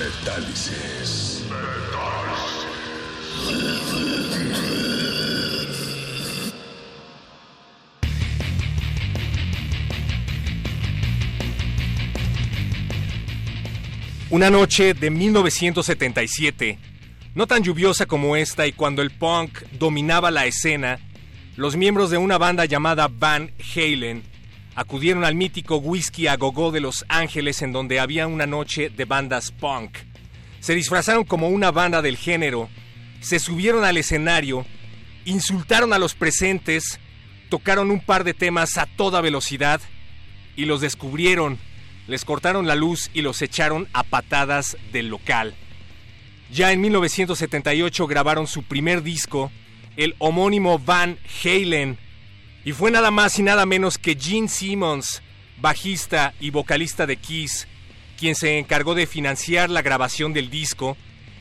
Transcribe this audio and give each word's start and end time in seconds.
Metálisis. 0.00 1.44
Una 14.30 14.48
noche 14.48 14.94
de 14.94 15.10
1977, 15.10 16.78
no 17.34 17.46
tan 17.46 17.62
lluviosa 17.62 18.06
como 18.06 18.36
esta 18.36 18.66
y 18.66 18.72
cuando 18.72 19.02
el 19.02 19.10
punk 19.10 19.58
dominaba 19.72 20.30
la 20.30 20.46
escena, 20.46 20.98
los 21.56 21.76
miembros 21.76 22.08
de 22.08 22.16
una 22.16 22.38
banda 22.38 22.64
llamada 22.64 23.08
Van 23.08 23.52
Halen 23.76 24.29
acudieron 24.74 25.24
al 25.24 25.34
mítico 25.34 25.76
Whisky 25.76 26.26
a 26.26 26.36
Gogo 26.36 26.70
de 26.70 26.80
Los 26.80 27.04
Ángeles 27.08 27.62
en 27.62 27.72
donde 27.72 28.00
había 28.00 28.26
una 28.26 28.46
noche 28.46 28.90
de 28.90 29.04
bandas 29.04 29.50
punk. 29.50 29.98
Se 30.60 30.74
disfrazaron 30.74 31.24
como 31.24 31.48
una 31.48 31.70
banda 31.70 32.02
del 32.02 32.16
género, 32.16 32.68
se 33.20 33.38
subieron 33.38 33.84
al 33.84 33.96
escenario, 33.96 34.66
insultaron 35.24 35.92
a 35.92 35.98
los 35.98 36.14
presentes, 36.14 37.00
tocaron 37.48 37.90
un 37.90 38.00
par 38.00 38.24
de 38.24 38.34
temas 38.34 38.78
a 38.78 38.86
toda 38.86 39.20
velocidad 39.20 39.80
y 40.56 40.64
los 40.64 40.80
descubrieron 40.80 41.58
les 42.10 42.24
cortaron 42.24 42.66
la 42.66 42.74
luz 42.74 43.08
y 43.14 43.22
los 43.22 43.40
echaron 43.40 43.88
a 43.92 44.02
patadas 44.02 44.76
del 44.92 45.08
local. 45.08 45.54
Ya 46.52 46.72
en 46.72 46.80
1978 46.80 48.06
grabaron 48.08 48.48
su 48.48 48.64
primer 48.64 49.04
disco, 49.04 49.52
el 49.96 50.16
homónimo 50.18 50.80
Van 50.80 51.18
Halen, 51.44 51.98
y 52.64 52.72
fue 52.72 52.90
nada 52.90 53.10
más 53.10 53.38
y 53.38 53.42
nada 53.42 53.66
menos 53.66 53.98
que 53.98 54.16
Gene 54.18 54.48
Simmons, 54.48 55.22
bajista 55.60 56.34
y 56.40 56.50
vocalista 56.50 57.06
de 57.06 57.16
Kiss, 57.16 57.66
quien 58.18 58.34
se 58.34 58.58
encargó 58.58 58.94
de 58.94 59.06
financiar 59.06 59.70
la 59.70 59.82
grabación 59.82 60.32
del 60.32 60.50
disco 60.50 60.96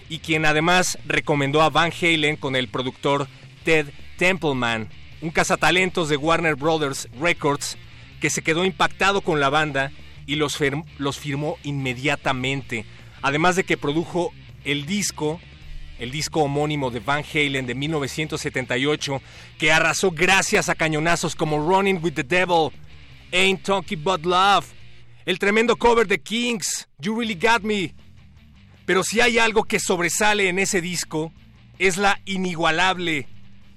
y 0.09 0.19
quien 0.19 0.45
además 0.45 0.97
recomendó 1.05 1.61
a 1.61 1.69
Van 1.69 1.91
Halen 1.91 2.37
con 2.37 2.55
el 2.55 2.69
productor 2.69 3.27
Ted 3.63 3.87
Templeman, 4.17 4.89
un 5.21 5.31
cazatalentos 5.31 6.09
de 6.09 6.17
Warner 6.17 6.55
Brothers 6.55 7.09
Records 7.19 7.77
que 8.21 8.29
se 8.29 8.41
quedó 8.41 8.65
impactado 8.65 9.21
con 9.21 9.39
la 9.39 9.49
banda 9.49 9.91
y 10.25 10.35
los, 10.35 10.57
los 10.97 11.19
firmó 11.19 11.57
inmediatamente. 11.63 12.85
Además 13.21 13.55
de 13.55 13.63
que 13.63 13.77
produjo 13.77 14.33
el 14.63 14.85
disco, 14.85 15.39
el 15.99 16.11
disco 16.11 16.41
homónimo 16.41 16.89
de 16.89 16.99
Van 16.99 17.23
Halen 17.23 17.65
de 17.65 17.75
1978, 17.75 19.21
que 19.57 19.71
arrasó 19.71 20.11
gracias 20.11 20.69
a 20.69 20.75
cañonazos 20.75 21.35
como 21.35 21.59
Running 21.59 21.99
with 22.01 22.13
the 22.13 22.23
Devil, 22.23 22.71
Ain't 23.31 23.63
Talking 23.63 24.03
But 24.03 24.25
Love, 24.25 24.65
el 25.25 25.37
tremendo 25.37 25.75
cover 25.75 26.07
de 26.07 26.19
Kings, 26.19 26.87
You 26.97 27.19
Really 27.19 27.35
Got 27.35 27.61
Me. 27.61 27.93
Pero 28.85 29.03
si 29.03 29.21
hay 29.21 29.37
algo 29.37 29.65
que 29.65 29.79
sobresale 29.79 30.49
en 30.49 30.57
ese 30.57 30.81
disco, 30.81 31.31
es 31.77 31.97
la 31.97 32.19
inigualable, 32.25 33.27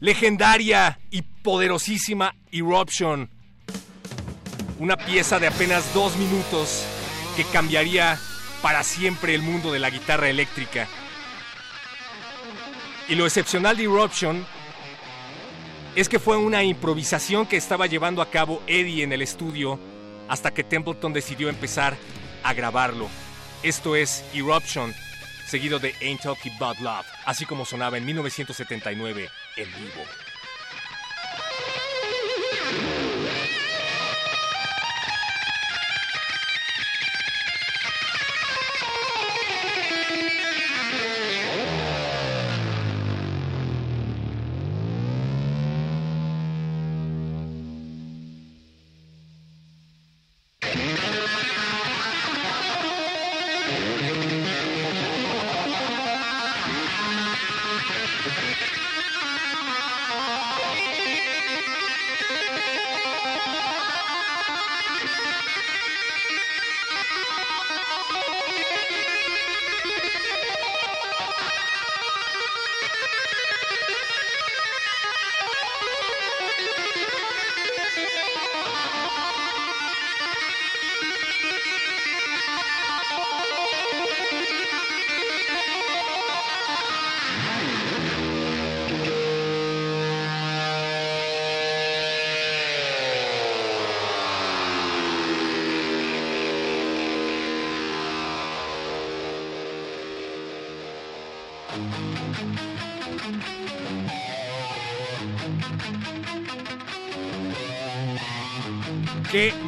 legendaria 0.00 0.99
y 1.10 1.22
poderosísima 1.22 2.34
Eruption 2.50 3.28
una 4.83 4.97
pieza 4.97 5.39
de 5.39 5.47
apenas 5.47 5.94
dos 5.94 6.16
minutos 6.16 6.84
que 7.37 7.44
cambiaría 7.44 8.19
para 8.62 8.83
siempre 8.83 9.33
el 9.33 9.41
mundo 9.41 9.71
de 9.71 9.78
la 9.78 9.91
guitarra 9.91 10.28
eléctrica. 10.28 10.89
Y 13.12 13.14
lo 13.14 13.26
excepcional 13.26 13.76
de 13.76 13.82
Eruption 13.82 14.42
es 15.94 16.08
que 16.08 16.18
fue 16.18 16.38
una 16.38 16.64
improvisación 16.64 17.44
que 17.44 17.58
estaba 17.58 17.86
llevando 17.86 18.22
a 18.22 18.30
cabo 18.30 18.62
Eddie 18.66 19.02
en 19.02 19.12
el 19.12 19.20
estudio 19.20 19.78
hasta 20.30 20.54
que 20.54 20.64
Templeton 20.64 21.12
decidió 21.12 21.50
empezar 21.50 21.94
a 22.42 22.54
grabarlo. 22.54 23.10
Esto 23.62 23.96
es 23.96 24.24
Eruption, 24.32 24.94
seguido 25.46 25.78
de 25.78 25.94
Ain't 26.00 26.22
Talking 26.22 26.58
Bad 26.58 26.78
Love, 26.78 27.06
así 27.26 27.44
como 27.44 27.66
sonaba 27.66 27.98
en 27.98 28.06
1979 28.06 29.28
en 29.58 29.66
vivo. 29.66 30.31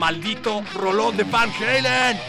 Maldito 0.04 0.62
rolón 0.74 1.16
de 1.16 1.24
Van 1.24 1.50
Halen! 1.50 2.20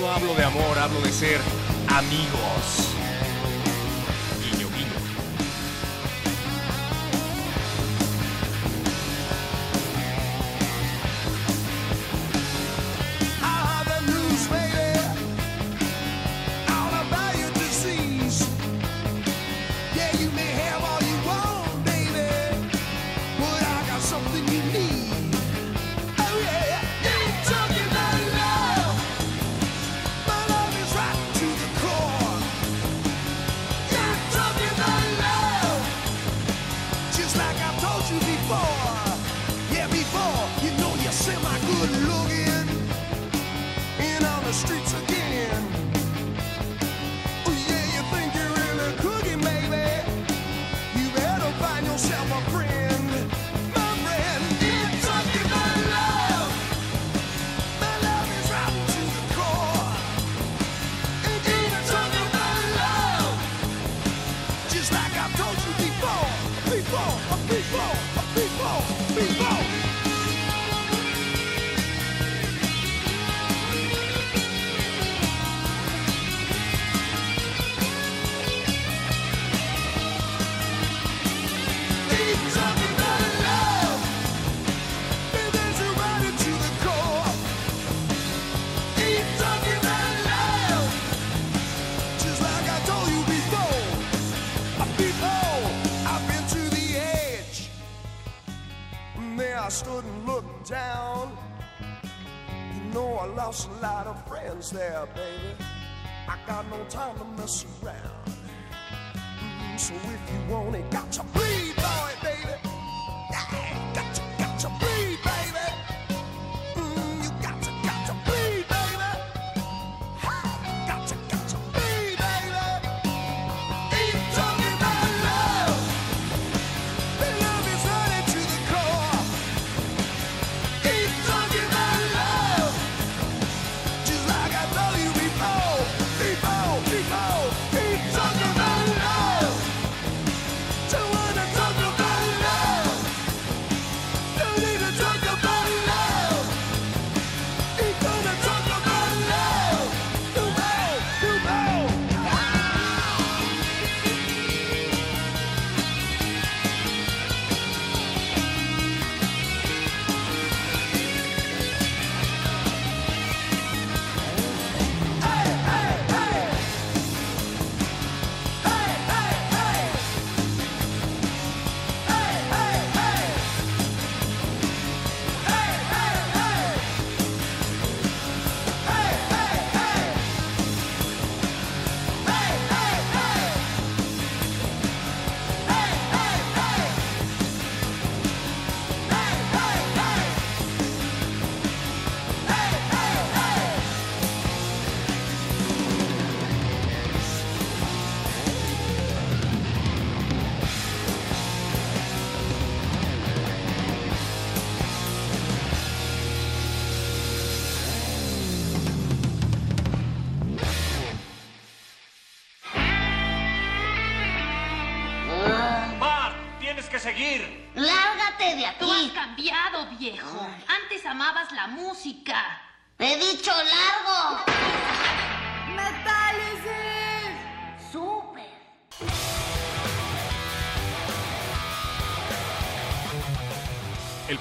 no 0.00 0.10
hablo 0.10 0.34
de 0.34 0.42
amor, 0.42 0.76
hablo 0.80 1.00
de 1.00 1.12
ser 1.12 1.40
amigos. 1.86 3.03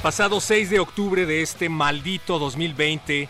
Pasado 0.03 0.41
6 0.41 0.69
de 0.69 0.81
octubre 0.81 1.25
de 1.25 1.41
este 1.41 1.69
maldito 1.69 2.37
2020 2.37 3.29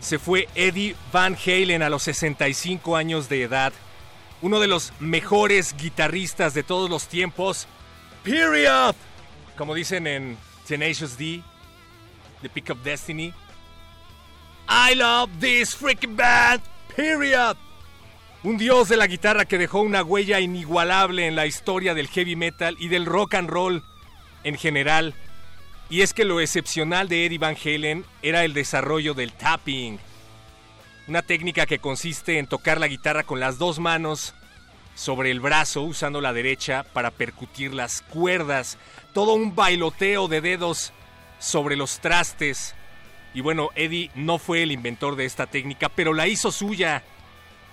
se 0.00 0.18
fue 0.18 0.48
Eddie 0.56 0.96
Van 1.12 1.36
Halen 1.36 1.84
a 1.84 1.88
los 1.88 2.02
65 2.02 2.96
años 2.96 3.28
de 3.28 3.44
edad, 3.44 3.72
uno 4.42 4.58
de 4.58 4.66
los 4.66 4.92
mejores 4.98 5.76
guitarristas 5.76 6.52
de 6.52 6.64
todos 6.64 6.90
los 6.90 7.06
tiempos. 7.06 7.68
Period. 8.24 8.96
Como 9.56 9.72
dicen 9.72 10.08
en 10.08 10.36
Tenacious 10.66 11.16
D, 11.16 11.44
The 12.42 12.48
Pick 12.48 12.70
Up 12.70 12.82
Destiny. 12.82 13.32
I 14.68 14.96
love 14.96 15.30
this 15.38 15.76
freaking 15.76 16.16
band. 16.16 16.60
Period. 16.96 17.56
Un 18.42 18.58
dios 18.58 18.88
de 18.88 18.96
la 18.96 19.06
guitarra 19.06 19.44
que 19.44 19.58
dejó 19.58 19.80
una 19.82 20.02
huella 20.02 20.40
inigualable 20.40 21.28
en 21.28 21.36
la 21.36 21.46
historia 21.46 21.94
del 21.94 22.08
heavy 22.08 22.34
metal 22.34 22.76
y 22.80 22.88
del 22.88 23.06
rock 23.06 23.34
and 23.34 23.48
roll 23.48 23.84
en 24.42 24.58
general. 24.58 25.14
Y 25.90 26.02
es 26.02 26.14
que 26.14 26.24
lo 26.24 26.40
excepcional 26.40 27.08
de 27.08 27.26
Eddie 27.26 27.38
Van 27.38 27.56
Halen 27.56 28.04
era 28.22 28.44
el 28.44 28.54
desarrollo 28.54 29.12
del 29.12 29.32
tapping, 29.32 29.98
una 31.08 31.22
técnica 31.22 31.66
que 31.66 31.80
consiste 31.80 32.38
en 32.38 32.46
tocar 32.46 32.78
la 32.78 32.86
guitarra 32.86 33.24
con 33.24 33.40
las 33.40 33.58
dos 33.58 33.80
manos 33.80 34.32
sobre 34.94 35.32
el 35.32 35.40
brazo 35.40 35.82
usando 35.82 36.20
la 36.20 36.32
derecha 36.32 36.84
para 36.92 37.10
percutir 37.10 37.74
las 37.74 38.02
cuerdas, 38.02 38.78
todo 39.12 39.34
un 39.34 39.56
bailoteo 39.56 40.28
de 40.28 40.40
dedos 40.40 40.92
sobre 41.40 41.74
los 41.74 41.98
trastes. 41.98 42.76
Y 43.34 43.40
bueno, 43.40 43.70
Eddie 43.74 44.12
no 44.14 44.38
fue 44.38 44.62
el 44.62 44.70
inventor 44.70 45.16
de 45.16 45.24
esta 45.24 45.48
técnica, 45.48 45.88
pero 45.88 46.14
la 46.14 46.28
hizo 46.28 46.52
suya, 46.52 47.02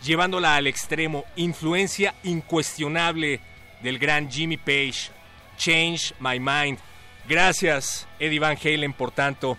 llevándola 0.03 0.55
al 0.55 0.65
extremo, 0.65 1.24
influencia 1.36 2.15
incuestionable 2.24 3.41
del 3.83 4.00
gran 4.00 4.31
Jimmy 4.31 4.57
Page. 4.57 5.12
Change 5.57 6.13
My 6.19 6.39
Mind 6.39 6.79
Gracias, 7.27 8.07
Eddie 8.19 8.39
Van 8.39 8.57
Halen, 8.57 8.93
por 8.93 9.12
tanto. 9.12 9.57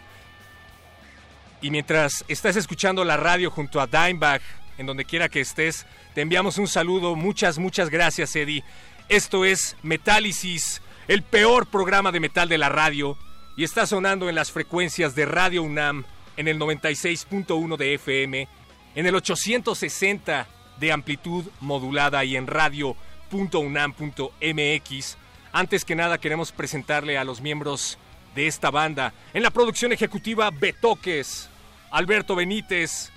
Y 1.61 1.71
mientras 1.71 2.25
estás 2.29 2.57
escuchando 2.57 3.05
la 3.05 3.17
radio 3.17 3.51
junto 3.51 3.81
a 3.81 3.87
Dimebag, 3.87 4.41
en 4.79 4.87
donde 4.87 5.05
quiera 5.05 5.29
que 5.29 5.41
estés, 5.41 5.87
te 6.15 6.23
enviamos 6.23 6.57
un 6.57 6.69
saludo. 6.69 7.15
Muchas, 7.15 7.59
muchas 7.59 7.91
gracias, 7.91 8.35
Eddie. 8.37 8.65
Esto 9.09 9.45
es 9.45 9.77
Metálisis, 9.83 10.81
el 11.09 11.23
peor 11.23 11.67
programa 11.67 12.13
de 12.13 12.21
metal 12.21 12.49
de 12.49 12.59
la 12.59 12.69
radio, 12.69 13.19
y 13.57 13.65
está 13.65 13.87
sonando 13.87 14.29
en 14.29 14.35
las 14.35 14.53
frecuencias 14.53 15.15
de 15.15 15.27
Radio 15.27 15.63
UNAM, 15.63 16.05
en 16.37 16.49
el 16.49 16.59
96.1 16.59 17.77
de 17.77 17.95
FM, 17.95 18.49
en 18.95 19.07
el 19.07 19.15
860 19.15 20.47
de 20.79 20.93
amplitud 20.93 21.45
modulada 21.61 22.25
y 22.25 22.37
en 22.37 22.47
radio.unam.mx. 22.47 25.17
Antes 25.53 25.85
que 25.85 25.95
nada 25.95 26.19
queremos 26.19 26.53
presentarle 26.53 27.19
a 27.19 27.25
los 27.25 27.41
miembros 27.41 27.99
de 28.35 28.47
esta 28.47 28.71
banda. 28.71 29.13
En 29.35 29.43
la 29.43 29.51
producción 29.51 29.93
ejecutiva 29.93 30.51
Betoques, 30.51 31.49
Alberto 31.91 32.35
Benítez. 32.37 33.11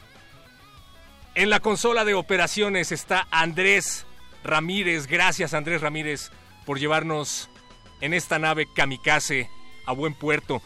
En 1.36 1.50
la 1.50 1.60
consola 1.60 2.06
de 2.06 2.14
operaciones 2.14 2.92
está 2.92 3.28
Andrés 3.32 4.06
Ramírez. 4.44 5.08
Gracias 5.08 5.54
Andrés 5.54 5.82
Ramírez 5.82 6.32
por 6.66 6.80
llevarnos 6.80 7.50
en 8.02 8.14
esta 8.14 8.40
nave 8.40 8.68
kamikaze 8.74 9.50
a 9.86 9.94
buen 9.94 10.14
puerto. 10.14 10.62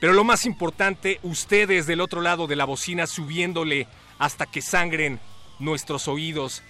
Pero 0.00 0.12
lo 0.12 0.24
más 0.24 0.46
importante, 0.46 1.20
ustedes 1.22 1.86
del 1.86 2.00
otro 2.00 2.22
lado 2.22 2.46
de 2.46 2.56
la 2.56 2.64
bocina 2.64 3.06
subiéndole 3.06 3.86
hasta 4.18 4.46
que 4.46 4.60
sangren 4.60 5.20
nuestros 5.58 6.08
oídos, 6.08 6.62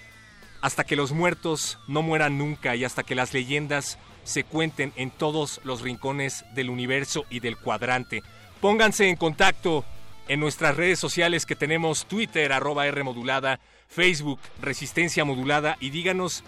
hasta 0.60 0.84
que 0.84 0.96
los 0.96 1.12
muertos 1.12 1.78
no 1.88 2.02
mueran 2.02 2.38
nunca 2.38 2.76
y 2.76 2.84
hasta 2.84 3.02
que 3.02 3.14
las 3.14 3.32
leyendas 3.32 3.98
se 4.24 4.44
cuenten 4.44 4.92
en 4.96 5.10
todos 5.10 5.60
los 5.64 5.80
rincones 5.80 6.44
del 6.54 6.70
universo 6.70 7.24
y 7.30 7.40
del 7.40 7.56
cuadrante. 7.56 8.22
Pónganse 8.60 9.08
en 9.08 9.16
contacto 9.16 9.84
en 10.28 10.40
nuestras 10.40 10.76
redes 10.76 10.98
sociales 10.98 11.46
que 11.46 11.56
tenemos 11.56 12.06
Twitter, 12.06 12.52
arroba 12.52 12.86
R 12.86 13.02
modulada, 13.02 13.60
Facebook, 13.88 14.40
Resistencia 14.60 15.24
modulada 15.24 15.76
y 15.80 15.90
díganos 15.90 16.44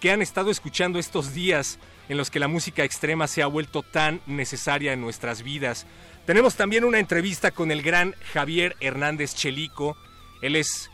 qué 0.00 0.12
han 0.12 0.22
estado 0.22 0.50
escuchando 0.50 0.98
estos 0.98 1.34
días 1.34 1.78
en 2.08 2.16
los 2.16 2.30
que 2.30 2.40
la 2.40 2.48
música 2.48 2.84
extrema 2.84 3.28
se 3.28 3.42
ha 3.42 3.46
vuelto 3.46 3.82
tan 3.82 4.20
necesaria 4.26 4.92
en 4.92 5.00
nuestras 5.00 5.42
vidas. 5.42 5.86
Tenemos 6.26 6.56
también 6.56 6.84
una 6.84 6.98
entrevista 6.98 7.50
con 7.50 7.70
el 7.70 7.82
gran 7.82 8.14
Javier 8.32 8.76
Hernández 8.80 9.34
Chelico. 9.34 9.96
Él 10.42 10.56
es 10.56 10.90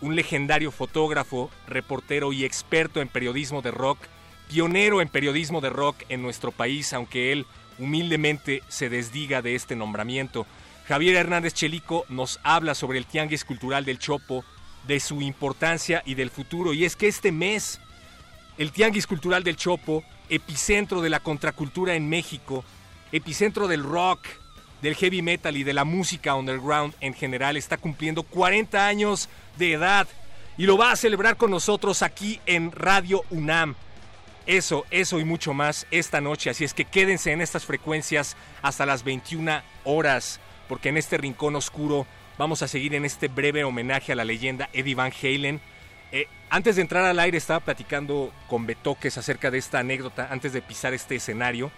un 0.00 0.16
legendario 0.16 0.70
fotógrafo, 0.70 1.50
reportero 1.66 2.32
y 2.32 2.44
experto 2.44 3.00
en 3.00 3.08
periodismo 3.08 3.62
de 3.62 3.70
rock, 3.70 3.98
pionero 4.48 5.00
en 5.00 5.08
periodismo 5.08 5.60
de 5.60 5.70
rock 5.70 6.02
en 6.08 6.22
nuestro 6.22 6.52
país, 6.52 6.92
aunque 6.92 7.32
él 7.32 7.46
humildemente 7.78 8.62
se 8.68 8.88
desdiga 8.88 9.42
de 9.42 9.54
este 9.54 9.76
nombramiento. 9.76 10.46
Javier 10.88 11.16
Hernández 11.16 11.54
Chelico 11.54 12.04
nos 12.08 12.40
habla 12.42 12.74
sobre 12.74 12.98
el 12.98 13.06
Tianguis 13.06 13.44
Cultural 13.44 13.84
del 13.84 13.98
Chopo, 13.98 14.44
de 14.86 15.00
su 15.00 15.20
importancia 15.20 16.02
y 16.06 16.14
del 16.14 16.30
futuro. 16.30 16.72
Y 16.72 16.84
es 16.84 16.94
que 16.94 17.08
este 17.08 17.32
mes, 17.32 17.80
el 18.56 18.70
Tianguis 18.70 19.06
Cultural 19.06 19.42
del 19.42 19.56
Chopo, 19.56 20.04
epicentro 20.28 21.02
de 21.02 21.10
la 21.10 21.20
contracultura 21.20 21.94
en 21.94 22.08
México, 22.08 22.64
epicentro 23.12 23.68
del 23.68 23.82
rock, 23.82 24.26
del 24.82 24.94
heavy 24.94 25.22
metal 25.22 25.56
y 25.56 25.64
de 25.64 25.74
la 25.74 25.84
música 25.84 26.34
underground 26.34 26.94
en 27.00 27.14
general, 27.14 27.56
está 27.56 27.76
cumpliendo 27.76 28.22
40 28.22 28.86
años 28.86 29.28
de 29.58 29.72
edad 29.72 30.06
y 30.56 30.66
lo 30.66 30.76
va 30.76 30.92
a 30.92 30.96
celebrar 30.96 31.36
con 31.36 31.50
nosotros 31.50 32.02
aquí 32.02 32.40
en 32.46 32.70
Radio 32.72 33.24
UNAM. 33.30 33.74
Eso, 34.46 34.86
eso 34.92 35.18
y 35.18 35.24
mucho 35.24 35.54
más 35.54 35.86
esta 35.90 36.20
noche, 36.20 36.50
así 36.50 36.64
es 36.64 36.72
que 36.72 36.84
quédense 36.84 37.32
en 37.32 37.40
estas 37.40 37.64
frecuencias 37.64 38.36
hasta 38.62 38.86
las 38.86 39.02
21 39.02 39.60
horas, 39.82 40.38
porque 40.68 40.88
en 40.88 40.96
este 40.96 41.18
rincón 41.18 41.56
oscuro 41.56 42.06
vamos 42.38 42.62
a 42.62 42.68
seguir 42.68 42.94
en 42.94 43.04
este 43.04 43.26
breve 43.26 43.64
homenaje 43.64 44.12
a 44.12 44.16
la 44.16 44.24
leyenda 44.24 44.68
Eddie 44.72 44.94
Van 44.94 45.12
Halen. 45.20 45.60
Eh, 46.12 46.28
antes 46.48 46.76
de 46.76 46.82
entrar 46.82 47.04
al 47.04 47.18
aire 47.18 47.38
estaba 47.38 47.58
platicando 47.58 48.32
con 48.46 48.66
Betoques 48.66 49.18
acerca 49.18 49.50
de 49.50 49.58
esta 49.58 49.80
anécdota 49.80 50.28
antes 50.30 50.52
de 50.52 50.62
pisar 50.62 50.94
este 50.94 51.16
escenario. 51.16 51.72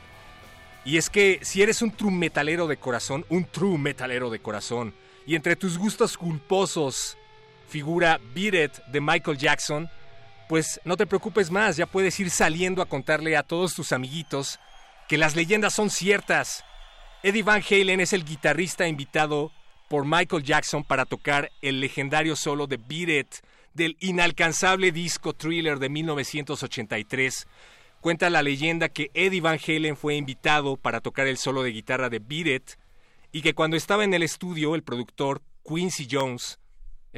Y 0.85 0.99
es 0.99 1.09
que 1.09 1.39
si 1.43 1.63
eres 1.63 1.81
un 1.81 1.91
true 1.91 2.13
metalero 2.13 2.67
de 2.67 2.77
corazón, 2.77 3.25
un 3.31 3.47
true 3.47 3.79
metalero 3.79 4.29
de 4.29 4.41
corazón, 4.41 4.95
y 5.27 5.37
entre 5.37 5.57
tus 5.57 5.79
gustos 5.79 6.19
culposos 6.19 7.17
figura 7.69 8.21
Beat 8.35 8.87
de 8.87 9.01
Michael 9.01 9.39
Jackson, 9.39 9.91
pues 10.49 10.81
no 10.85 10.97
te 10.97 11.07
preocupes 11.07 11.51
más, 11.51 11.77
ya 11.77 11.87
puedes 11.87 12.19
ir 12.21 12.31
saliendo 12.31 12.83
a 12.83 12.87
contarle 12.87 13.37
a 13.37 13.43
todos 13.43 13.75
tus 13.75 13.93
amiguitos 13.93 14.59
que 15.09 15.19
las 15.19 15.37
leyendas 15.37 15.75
son 15.75 15.91
ciertas. 15.91 16.65
Eddie 17.23 17.43
Van 17.43 17.63
Halen 17.69 18.01
es 18.01 18.13
el 18.13 18.25
guitarrista 18.25 18.87
invitado 18.87 19.53
por 19.89 20.05
Michael 20.05 20.43
Jackson 20.43 20.85
para 20.85 21.07
tocar 21.07 21.51
el 21.63 21.81
legendario 21.81 22.37
solo 22.37 22.67
de 22.67 22.77
Beat 22.77 23.09
It 23.09 23.35
del 23.75 23.97
inalcanzable 24.01 24.93
disco 24.93 25.35
Thriller 25.35 25.79
de 25.79 25.89
1983 25.89 27.47
Cuenta 28.01 28.31
la 28.31 28.43
leyenda 28.43 28.89
que 28.89 29.11
Eddie 29.13 29.41
Van 29.41 29.59
Halen 29.59 29.97
fue 29.97 30.15
invitado 30.15 30.77
para 30.77 31.01
tocar 31.01 31.27
el 31.27 31.37
solo 31.37 31.65
de 31.65 31.73
guitarra 31.73 32.09
de 32.09 32.21
Beat 32.21 32.47
It 32.47 32.71
y 33.33 33.43
que 33.43 33.55
cuando 33.55 33.77
estaba 33.77 34.05
en 34.05 34.15
el 34.15 34.23
estudio 34.23 34.77
el 34.77 34.85
productor 34.85 35.43
Quincy 35.67 36.07
Jones, 36.09 36.61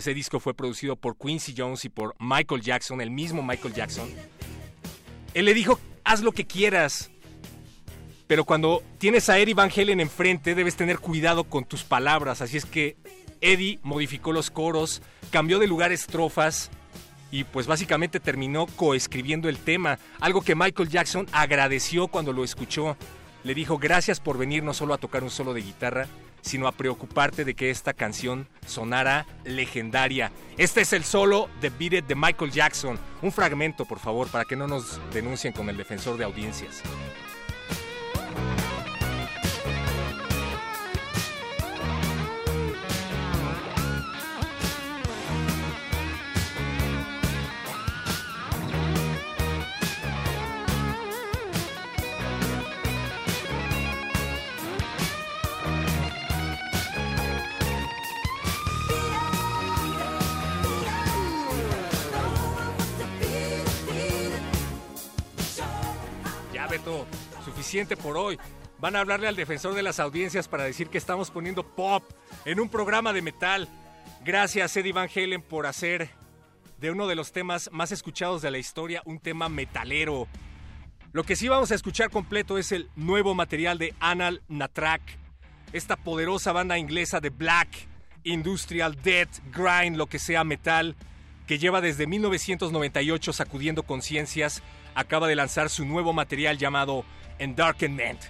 ese 0.00 0.14
disco 0.14 0.40
fue 0.40 0.54
producido 0.54 0.96
por 0.96 1.16
Quincy 1.16 1.54
Jones 1.56 1.84
y 1.84 1.88
por 1.88 2.14
Michael 2.18 2.62
Jackson, 2.62 3.00
el 3.00 3.10
mismo 3.10 3.42
Michael 3.42 3.74
Jackson, 3.74 4.08
él 5.34 5.44
le 5.44 5.54
dijo, 5.54 5.78
haz 6.04 6.22
lo 6.22 6.32
que 6.32 6.46
quieras, 6.46 7.10
pero 8.26 8.44
cuando 8.44 8.82
tienes 8.98 9.28
a 9.28 9.38
Eddie 9.38 9.54
Van 9.54 9.70
Halen 9.74 10.00
enfrente 10.00 10.54
debes 10.54 10.76
tener 10.76 10.98
cuidado 10.98 11.44
con 11.44 11.64
tus 11.64 11.84
palabras, 11.84 12.40
así 12.42 12.56
es 12.56 12.64
que 12.64 12.96
Eddie 13.40 13.78
modificó 13.82 14.32
los 14.32 14.50
coros, 14.50 15.02
cambió 15.30 15.58
de 15.58 15.66
lugar 15.66 15.92
estrofas, 15.92 16.70
y 17.30 17.44
pues 17.44 17.66
básicamente 17.66 18.20
terminó 18.20 18.66
coescribiendo 18.66 19.48
el 19.48 19.58
tema, 19.58 19.98
algo 20.18 20.42
que 20.42 20.54
Michael 20.54 20.88
Jackson 20.88 21.26
agradeció 21.32 22.08
cuando 22.08 22.32
lo 22.32 22.42
escuchó. 22.42 22.96
Le 23.44 23.54
dijo 23.54 23.78
gracias 23.78 24.20
por 24.20 24.36
venir 24.36 24.62
no 24.62 24.74
solo 24.74 24.94
a 24.94 24.98
tocar 24.98 25.22
un 25.22 25.30
solo 25.30 25.54
de 25.54 25.62
guitarra, 25.62 26.08
sino 26.42 26.66
a 26.66 26.72
preocuparte 26.72 27.44
de 27.44 27.54
que 27.54 27.70
esta 27.70 27.92
canción 27.92 28.48
sonara 28.66 29.26
legendaria. 29.44 30.32
Este 30.56 30.80
es 30.80 30.92
el 30.92 31.04
solo 31.04 31.48
de 31.60 31.70
Beat 31.70 31.92
It 31.92 32.06
de 32.06 32.14
Michael 32.14 32.50
Jackson. 32.50 32.98
Un 33.22 33.32
fragmento, 33.32 33.84
por 33.84 33.98
favor, 33.98 34.28
para 34.28 34.44
que 34.44 34.56
no 34.56 34.66
nos 34.66 35.00
denuncien 35.12 35.52
con 35.52 35.68
el 35.68 35.76
defensor 35.76 36.16
de 36.16 36.24
audiencias. 36.24 36.82
Suficiente 67.44 67.96
por 67.96 68.16
hoy. 68.16 68.38
Van 68.78 68.94
a 68.94 69.00
hablarle 69.00 69.26
al 69.26 69.34
defensor 69.34 69.74
de 69.74 69.82
las 69.82 69.98
audiencias 69.98 70.46
para 70.46 70.64
decir 70.64 70.88
que 70.88 70.98
estamos 70.98 71.30
poniendo 71.30 71.64
pop 71.64 72.04
en 72.44 72.60
un 72.60 72.68
programa 72.68 73.12
de 73.12 73.22
metal. 73.22 73.68
Gracias 74.24 74.76
Eddie 74.76 74.92
Van 74.92 75.08
Halen 75.14 75.42
por 75.42 75.66
hacer 75.66 76.10
de 76.78 76.92
uno 76.92 77.08
de 77.08 77.16
los 77.16 77.32
temas 77.32 77.70
más 77.72 77.90
escuchados 77.90 78.40
de 78.40 78.52
la 78.52 78.58
historia 78.58 79.02
un 79.04 79.18
tema 79.18 79.48
metalero. 79.48 80.28
Lo 81.12 81.24
que 81.24 81.34
sí 81.34 81.48
vamos 81.48 81.72
a 81.72 81.74
escuchar 81.74 82.08
completo 82.08 82.56
es 82.56 82.70
el 82.70 82.88
nuevo 82.94 83.34
material 83.34 83.76
de 83.76 83.92
Anal 83.98 84.42
Natrak, 84.46 85.02
esta 85.72 85.96
poderosa 85.96 86.52
banda 86.52 86.78
inglesa 86.78 87.18
de 87.18 87.30
black, 87.30 87.68
industrial, 88.22 88.94
death, 89.02 89.40
grind, 89.50 89.96
lo 89.96 90.06
que 90.06 90.20
sea 90.20 90.44
metal, 90.44 90.94
que 91.48 91.58
lleva 91.58 91.80
desde 91.80 92.06
1998 92.06 93.32
sacudiendo 93.32 93.82
conciencias 93.82 94.62
acaba 94.94 95.28
de 95.28 95.36
lanzar 95.36 95.70
su 95.70 95.84
nuevo 95.84 96.12
material 96.12 96.58
llamado 96.58 97.04
Endarkenment 97.38 98.20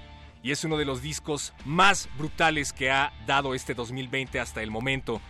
y 0.43 0.53
es 0.53 0.65
uno 0.65 0.77
de 0.77 0.85
los 0.85 1.03
discos 1.03 1.53
más 1.65 2.09
brutales 2.17 2.73
que 2.73 2.91
ha 2.91 3.13
dado 3.27 3.55
este 3.55 3.75
2020 3.75 4.41
hasta 4.41 4.63
el 4.63 4.71
momento. 4.71 5.21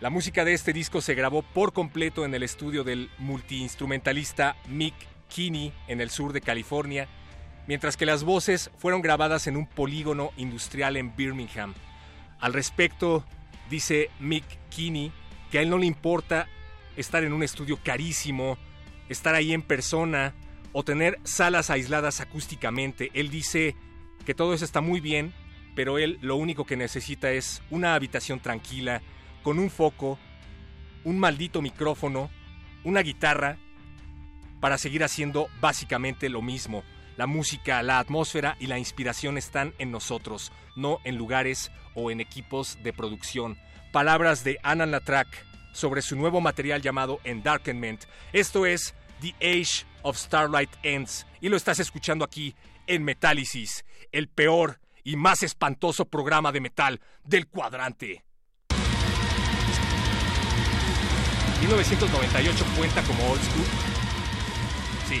La 0.00 0.10
música 0.10 0.44
de 0.44 0.54
este 0.54 0.72
disco 0.72 1.00
se 1.00 1.14
grabó 1.14 1.42
por 1.42 1.72
completo 1.72 2.24
en 2.24 2.34
el 2.34 2.42
estudio 2.42 2.84
del 2.84 3.10
multiinstrumentalista 3.18 4.56
Mick 4.68 4.94
Kinney 5.28 5.72
en 5.88 6.00
el 6.00 6.10
sur 6.10 6.32
de 6.32 6.40
California, 6.40 7.08
mientras 7.66 7.96
que 7.96 8.06
las 8.06 8.24
voces 8.24 8.70
fueron 8.78 9.02
grabadas 9.02 9.46
en 9.46 9.56
un 9.56 9.66
polígono 9.66 10.32
industrial 10.36 10.96
en 10.96 11.14
Birmingham. 11.16 11.74
Al 12.40 12.52
respecto, 12.52 13.24
dice 13.68 14.10
Mick 14.20 14.44
Kinney 14.70 15.12
que 15.50 15.58
a 15.58 15.62
él 15.62 15.70
no 15.70 15.78
le 15.78 15.86
importa 15.86 16.48
estar 16.96 17.24
en 17.24 17.32
un 17.32 17.42
estudio 17.42 17.78
carísimo, 17.82 18.58
estar 19.08 19.34
ahí 19.34 19.52
en 19.52 19.62
persona, 19.62 20.34
o 20.78 20.82
tener 20.82 21.18
salas 21.24 21.70
aisladas 21.70 22.20
acústicamente. 22.20 23.10
Él 23.14 23.30
dice 23.30 23.74
que 24.26 24.34
todo 24.34 24.52
eso 24.52 24.66
está 24.66 24.82
muy 24.82 25.00
bien, 25.00 25.32
pero 25.74 25.96
él 25.96 26.18
lo 26.20 26.36
único 26.36 26.66
que 26.66 26.76
necesita 26.76 27.30
es 27.30 27.62
una 27.70 27.94
habitación 27.94 28.40
tranquila, 28.40 29.00
con 29.42 29.58
un 29.58 29.70
foco, 29.70 30.18
un 31.02 31.18
maldito 31.18 31.62
micrófono, 31.62 32.28
una 32.84 33.00
guitarra, 33.00 33.56
para 34.60 34.76
seguir 34.76 35.02
haciendo 35.02 35.48
básicamente 35.62 36.28
lo 36.28 36.42
mismo. 36.42 36.84
La 37.16 37.26
música, 37.26 37.82
la 37.82 37.98
atmósfera 37.98 38.58
y 38.60 38.66
la 38.66 38.78
inspiración 38.78 39.38
están 39.38 39.72
en 39.78 39.90
nosotros, 39.90 40.52
no 40.76 40.98
en 41.04 41.16
lugares 41.16 41.72
o 41.94 42.10
en 42.10 42.20
equipos 42.20 42.76
de 42.82 42.92
producción. 42.92 43.56
Palabras 43.92 44.44
de 44.44 44.58
Anna 44.62 44.84
Latrak 44.84 45.26
sobre 45.72 46.02
su 46.02 46.16
nuevo 46.16 46.42
material 46.42 46.82
llamado 46.82 47.18
Endarkenment. 47.24 48.04
Esto 48.34 48.66
es 48.66 48.94
The 49.22 49.34
Age 49.40 49.86
of 50.06 50.16
Starlight 50.16 50.70
Ends 50.84 51.26
y 51.40 51.48
lo 51.48 51.56
estás 51.56 51.80
escuchando 51.80 52.24
aquí 52.24 52.54
en 52.86 53.02
Metálisis, 53.02 53.84
el 54.12 54.28
peor 54.28 54.78
y 55.02 55.16
más 55.16 55.42
espantoso 55.42 56.04
programa 56.04 56.52
de 56.52 56.60
metal 56.60 57.00
del 57.24 57.48
cuadrante. 57.48 58.24
1998 61.60 62.64
cuenta 62.76 63.02
como 63.02 63.30
old 63.30 63.42
school. 63.42 63.66
Sí, 65.08 65.20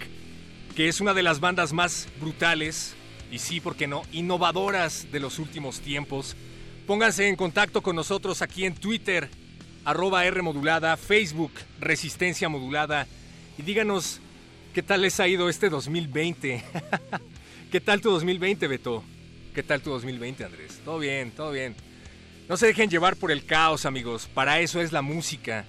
que 0.81 0.87
es 0.87 0.99
una 0.99 1.13
de 1.13 1.21
las 1.21 1.39
bandas 1.39 1.73
más 1.73 2.07
brutales 2.19 2.95
y 3.31 3.37
sí, 3.37 3.59
¿por 3.59 3.75
qué 3.75 3.85
no?, 3.85 4.01
innovadoras 4.11 5.11
de 5.11 5.19
los 5.19 5.37
últimos 5.37 5.79
tiempos. 5.79 6.35
Pónganse 6.87 7.27
en 7.27 7.35
contacto 7.35 7.83
con 7.83 7.95
nosotros 7.95 8.41
aquí 8.41 8.65
en 8.65 8.73
Twitter, 8.73 9.29
arroba 9.85 10.25
R 10.25 10.41
modulada, 10.41 10.97
Facebook, 10.97 11.51
Resistencia 11.79 12.49
modulada, 12.49 13.05
y 13.59 13.61
díganos 13.61 14.21
qué 14.73 14.81
tal 14.81 15.03
les 15.03 15.19
ha 15.19 15.27
ido 15.27 15.49
este 15.49 15.69
2020. 15.69 16.63
¿Qué 17.71 17.79
tal 17.79 18.01
tu 18.01 18.09
2020, 18.09 18.67
Beto? 18.67 19.03
¿Qué 19.53 19.61
tal 19.61 19.83
tu 19.83 19.91
2020, 19.91 20.45
Andrés? 20.45 20.81
Todo 20.83 20.97
bien, 20.97 21.29
todo 21.29 21.51
bien. 21.51 21.75
No 22.49 22.57
se 22.57 22.65
dejen 22.65 22.89
llevar 22.89 23.17
por 23.17 23.31
el 23.31 23.45
caos, 23.45 23.85
amigos. 23.85 24.27
Para 24.33 24.59
eso 24.61 24.81
es 24.81 24.91
la 24.91 25.03
música. 25.03 25.63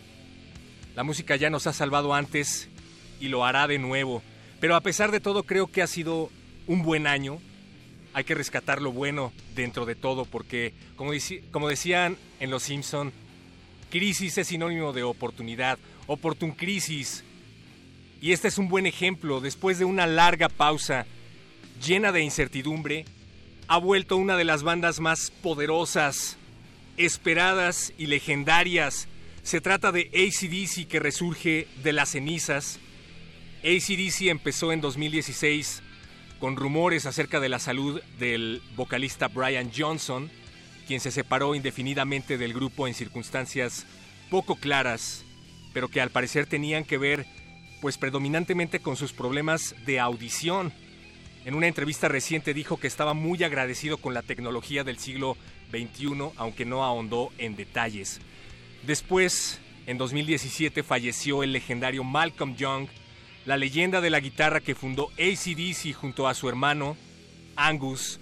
La 0.97 1.03
música 1.03 1.37
ya 1.37 1.51
nos 1.51 1.67
ha 1.67 1.75
salvado 1.75 2.15
antes 2.15 2.71
y 3.21 3.29
lo 3.29 3.45
hará 3.45 3.67
de 3.67 3.79
nuevo. 3.79 4.23
Pero 4.63 4.77
a 4.77 4.81
pesar 4.81 5.11
de 5.11 5.19
todo 5.19 5.43
creo 5.43 5.67
que 5.67 5.83
ha 5.83 5.89
sido 5.89 6.31
un 6.69 6.85
buen 6.85 7.09
año. 7.09 7.41
Hay 8.15 8.23
que 8.23 8.37
rescatar 8.37 8.81
lo 8.81 8.93
bueno 8.93 9.33
dentro 9.57 9.87
de 9.87 9.97
todo 9.97 10.25
porque, 10.25 10.73
como, 10.95 11.69
decían 11.69 12.17
en 12.39 12.51
Los 12.51 12.63
Simpson, 12.63 13.13
crisis 13.91 14.39
es 14.39 14.47
sinónimo 14.47 14.93
de 14.93 15.03
oportunidad. 15.03 15.81
Oportun 16.07 16.53
crisis. 16.53 17.25
Y 18.21 18.31
este 18.31 18.47
es 18.47 18.57
un 18.57 18.69
buen 18.69 18.87
ejemplo. 18.87 19.41
Después 19.41 19.81
de 19.81 19.85
una 19.85 20.07
larga 20.07 20.49
pausa 20.49 21.07
llena 21.85 22.13
de 22.13 22.23
incertidumbre, 22.23 23.05
ha 23.67 23.79
vuelto 23.79 24.17
una 24.17 24.37
de 24.37 24.45
las 24.45 24.63
bandas 24.63 25.01
más 25.01 25.33
poderosas, 25.43 26.37
esperadas 26.97 27.93
y 27.99 28.07
legendarias 28.07 29.09
se 29.43 29.61
trata 29.61 29.91
de 29.91 30.09
ACDC 30.15 30.87
que 30.87 31.01
resurge 31.01 31.67
de 31.83 31.93
las 31.93 32.11
cenizas. 32.11 32.79
ACDC 33.65 34.23
empezó 34.23 34.73
en 34.73 34.81
2016 34.81 35.83
con 36.41 36.57
rumores 36.57 37.07
acerca 37.07 37.39
de 37.39 37.49
la 37.49 37.61
salud 37.61 38.03
del 38.19 38.61
vocalista 38.75 39.29
Brian 39.29 39.71
Johnson, 39.77 40.29
quien 40.89 40.99
se 40.99 41.13
separó 41.13 41.55
indefinidamente 41.55 42.39
del 42.39 42.55
grupo 42.55 42.89
en 42.89 42.95
circunstancias 42.95 43.87
poco 44.31 44.57
claras, 44.57 45.25
pero 45.73 45.87
que 45.87 46.01
al 46.01 46.11
parecer 46.11 46.47
tenían 46.47 46.85
que 46.85 46.99
ver 46.99 47.25
pues 47.81 47.99
predominantemente 47.99 48.81
con 48.81 48.97
sus 48.97 49.13
problemas 49.13 49.77
de 49.87 50.01
audición. 50.01 50.73
En 51.45 51.55
una 51.55 51.69
entrevista 51.69 52.09
reciente 52.09 52.55
dijo 52.55 52.81
que 52.81 52.89
estaba 52.89 53.15
muy 53.15 53.45
agradecido 53.45 53.97
con 53.97 54.13
la 54.13 54.23
tecnología 54.23 54.83
del 54.83 54.99
siglo 54.99 55.37
XXI, 55.71 56.33
aunque 56.37 56.65
no 56.65 56.83
ahondó 56.83 57.31
en 57.39 57.55
detalles. 57.55 58.21
Después, 58.85 59.61
en 59.87 59.99
2017, 59.99 60.83
falleció 60.83 61.45
el 61.45 61.53
legendario 61.53 62.03
Malcolm 62.03 62.57
Young, 62.57 62.89
la 63.45 63.57
leyenda 63.57 64.01
de 64.01 64.11
la 64.11 64.21
guitarra 64.21 64.61
que 64.61 64.75
fundó 64.75 65.11
ACDC 65.19 65.95
junto 65.95 66.29
a 66.29 66.35
su 66.35 66.49
hermano, 66.49 66.97
Angus. 67.57 68.21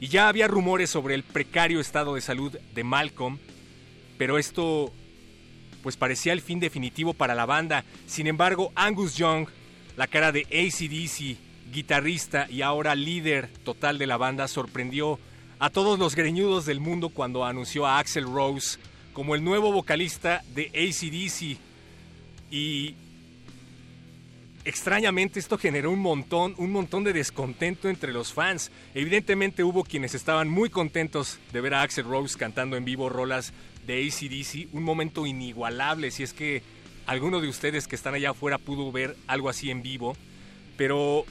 Y 0.00 0.08
ya 0.08 0.28
había 0.28 0.48
rumores 0.48 0.90
sobre 0.90 1.14
el 1.14 1.22
precario 1.22 1.80
estado 1.80 2.14
de 2.14 2.20
salud 2.20 2.56
de 2.74 2.84
Malcolm, 2.84 3.38
pero 4.18 4.38
esto 4.38 4.92
pues 5.82 5.96
parecía 5.96 6.32
el 6.32 6.40
fin 6.40 6.60
definitivo 6.60 7.14
para 7.14 7.34
la 7.34 7.46
banda. 7.46 7.84
Sin 8.06 8.26
embargo, 8.26 8.72
Angus 8.74 9.16
Young, 9.16 9.48
la 9.96 10.06
cara 10.06 10.32
de 10.32 10.42
ACDC, 10.42 11.36
guitarrista 11.72 12.46
y 12.50 12.62
ahora 12.62 12.94
líder 12.94 13.48
total 13.64 13.98
de 13.98 14.06
la 14.06 14.16
banda, 14.16 14.48
sorprendió 14.48 15.18
a 15.58 15.70
todos 15.70 15.98
los 15.98 16.14
greñudos 16.14 16.64
del 16.66 16.80
mundo 16.80 17.10
cuando 17.10 17.44
anunció 17.44 17.86
a 17.86 17.98
Axel 17.98 18.24
Rose 18.24 18.78
como 19.12 19.34
el 19.34 19.44
nuevo 19.44 19.72
vocalista 19.72 20.42
de 20.54 20.68
ACDC. 20.68 21.58
Y 22.50 22.94
extrañamente 24.64 25.38
esto 25.38 25.58
generó 25.58 25.90
un 25.90 26.00
montón, 26.00 26.54
un 26.58 26.72
montón 26.72 27.04
de 27.04 27.12
descontento 27.12 27.88
entre 27.88 28.12
los 28.12 28.32
fans. 28.32 28.70
Evidentemente 28.94 29.62
hubo 29.62 29.84
quienes 29.84 30.14
estaban 30.14 30.48
muy 30.48 30.70
contentos 30.70 31.38
de 31.52 31.60
ver 31.60 31.74
a 31.74 31.82
Axel 31.82 32.04
Rose 32.04 32.38
cantando 32.38 32.76
en 32.76 32.84
vivo 32.84 33.08
rolas 33.08 33.52
de 33.86 34.06
ACDC, 34.06 34.74
un 34.74 34.82
momento 34.82 35.26
inigualable 35.26 36.10
si 36.10 36.22
es 36.22 36.32
que 36.32 36.62
alguno 37.06 37.40
de 37.40 37.48
ustedes 37.48 37.86
que 37.86 37.96
están 37.96 38.14
allá 38.14 38.30
afuera 38.30 38.56
pudo 38.56 38.90
ver 38.90 39.14
algo 39.26 39.50
así 39.50 39.70
en 39.70 39.82
vivo, 39.82 40.16
pero 40.78 41.26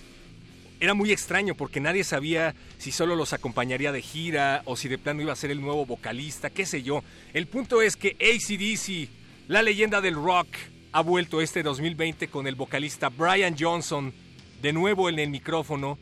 era 0.79 0.93
muy 0.93 1.11
extraño 1.11 1.55
porque 1.55 1.79
nadie 1.79 2.03
sabía 2.03 2.53
si 2.77 2.91
solo 2.91 3.15
los 3.15 3.33
acompañaría 3.33 3.91
de 3.91 4.01
gira 4.01 4.61
o 4.65 4.75
si 4.75 4.87
de 4.87 4.99
plano 4.99 5.21
iba 5.21 5.33
a 5.33 5.37
ser 5.37 5.49
el 5.49 5.61
nuevo 5.61 5.85
vocalista, 5.85 6.51
qué 6.51 6.65
sé 6.65 6.83
yo. 6.83 7.03
El 7.33 7.47
punto 7.47 7.81
es 7.81 7.95
que 7.95 8.15
ACDC, 8.19 9.09
la 9.47 9.63
leyenda 9.63 10.01
del 10.01 10.15
rock, 10.15 10.47
ha 10.93 11.01
vuelto 11.01 11.41
este 11.41 11.63
2020 11.63 12.27
con 12.27 12.45
el 12.45 12.53
vocalista 12.53 13.09
Brian 13.09 13.55
Johnson 13.59 14.13
de 14.61 14.73
nuevo 14.73 15.09
en 15.09 15.17
el 15.17 15.31
micrófono, 15.31 15.97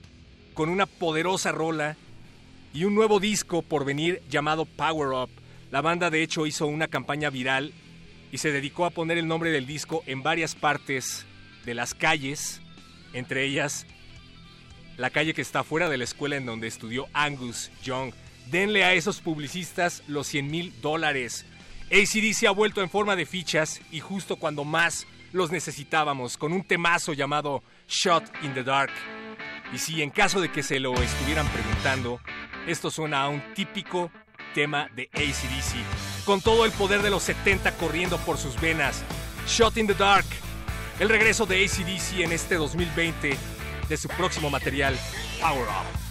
con 0.53 0.67
una 0.67 0.85
poderosa 0.85 1.53
rola 1.53 1.95
y 2.73 2.83
un 2.83 2.93
nuevo 2.93 3.21
disco 3.21 3.61
por 3.61 3.85
venir 3.85 4.21
llamado 4.29 4.65
Power 4.65 5.13
Up. 5.13 5.29
La 5.71 5.79
banda 5.79 6.09
de 6.09 6.21
hecho 6.21 6.45
hizo 6.45 6.67
una 6.67 6.89
campaña 6.89 7.29
viral 7.29 7.73
y 8.33 8.37
se 8.37 8.51
dedicó 8.51 8.85
a 8.85 8.89
poner 8.89 9.17
el 9.17 9.29
nombre 9.29 9.51
del 9.51 9.65
disco 9.65 10.03
en 10.07 10.23
varias 10.23 10.55
partes 10.55 11.25
de 11.65 11.73
las 11.73 11.93
calles, 11.93 12.61
entre 13.13 13.45
ellas 13.45 13.87
la 14.97 15.09
calle 15.09 15.33
que 15.33 15.41
está 15.41 15.63
fuera 15.63 15.89
de 15.89 15.97
la 15.97 16.03
escuela 16.03 16.35
en 16.35 16.45
donde 16.45 16.67
estudió 16.67 17.07
Angus 17.13 17.71
Young. 17.81 18.13
Denle 18.51 18.83
a 18.83 18.93
esos 18.93 19.21
publicistas 19.21 20.03
los 20.07 20.27
100 20.27 20.51
mil 20.51 20.73
dólares. 20.81 21.45
ACDC 21.91 22.47
ha 22.47 22.51
vuelto 22.51 22.81
en 22.81 22.89
forma 22.89 23.17
de 23.17 23.25
fichas 23.25 23.81
y 23.91 23.99
justo 23.99 24.37
cuando 24.37 24.63
más 24.63 25.05
los 25.33 25.51
necesitábamos, 25.51 26.37
con 26.37 26.53
un 26.53 26.63
temazo 26.63 27.11
llamado 27.11 27.63
Shot 27.89 28.23
in 28.43 28.53
the 28.53 28.63
Dark. 28.63 28.91
Y 29.73 29.77
si 29.77 30.01
en 30.01 30.09
caso 30.09 30.39
de 30.39 30.49
que 30.49 30.63
se 30.63 30.79
lo 30.79 30.93
estuvieran 30.93 31.47
preguntando, 31.49 32.21
esto 32.65 32.91
suena 32.91 33.23
a 33.23 33.29
un 33.29 33.41
típico 33.53 34.09
tema 34.53 34.89
de 34.95 35.09
ACDC, 35.13 36.25
con 36.25 36.39
todo 36.39 36.63
el 36.65 36.71
poder 36.71 37.01
de 37.01 37.09
los 37.09 37.23
70 37.23 37.75
corriendo 37.77 38.17
por 38.19 38.37
sus 38.37 38.59
venas. 38.59 39.03
Shot 39.47 39.75
in 39.75 39.87
the 39.87 39.93
Dark, 39.93 40.25
el 40.99 41.09
regreso 41.09 41.45
de 41.45 41.65
ACDC 41.65 42.21
en 42.21 42.31
este 42.31 42.55
2020 42.55 43.37
de 43.89 43.97
su 43.97 44.07
próximo 44.07 44.49
material, 44.49 44.97
Power 45.41 45.67
Up. 45.67 46.01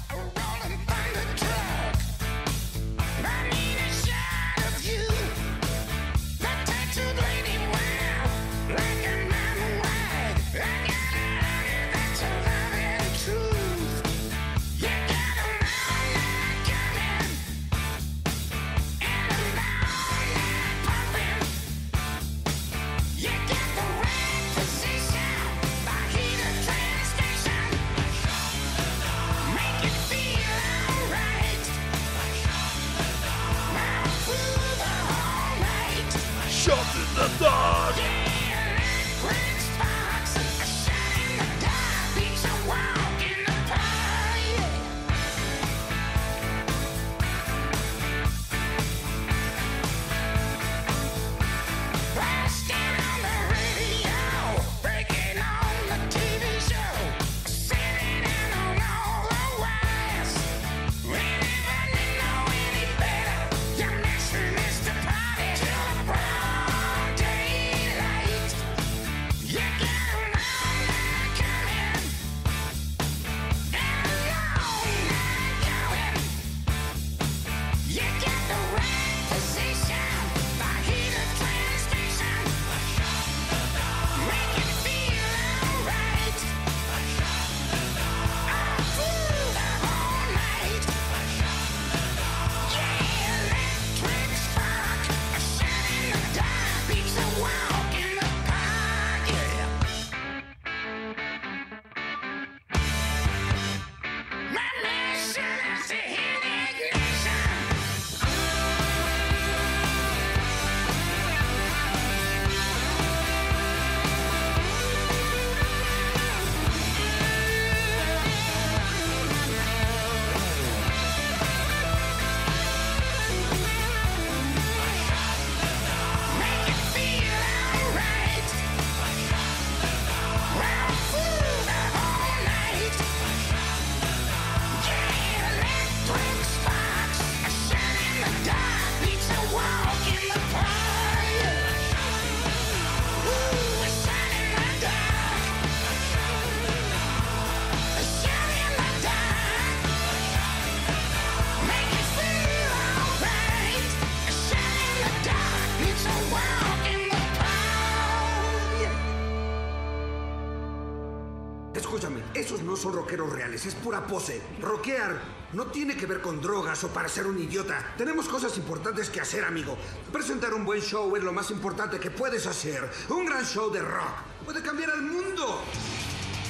Rockeros 163.11 163.33
reales, 163.33 163.67
es 163.67 163.75
pura 163.75 164.07
pose. 164.07 164.41
Rockear 164.61 165.19
no 165.53 165.67
tiene 165.67 165.97
que 165.97 166.07
ver 166.07 166.21
con 166.21 166.41
drogas 166.41 166.85
o 166.85 166.89
para 166.89 167.09
ser 167.09 167.27
un 167.27 167.41
idiota. 167.41 167.95
Tenemos 167.99 168.29
cosas 168.29 168.57
importantes 168.57 169.11
que 169.11 169.21
hacer, 169.21 169.45
amigo. 169.45 169.77
Presentar 170.13 170.55
un 170.55 170.65
buen 170.65 170.81
show 170.81 171.17
es 171.17 171.23
lo 171.25 171.33
más 171.33 171.51
importante 171.51 171.99
que 171.99 172.13
puedes 172.13 172.47
hacer. 172.47 172.89
Un 173.09 173.27
gran 173.27 173.45
show 173.45 173.69
de 173.73 173.81
rock 173.81 174.15
puede 174.45 174.63
cambiar 174.63 174.91
al 174.91 175.03
mundo. 175.03 175.61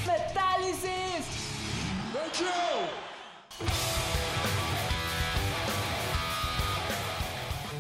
¡Metálisis! 0.07 1.25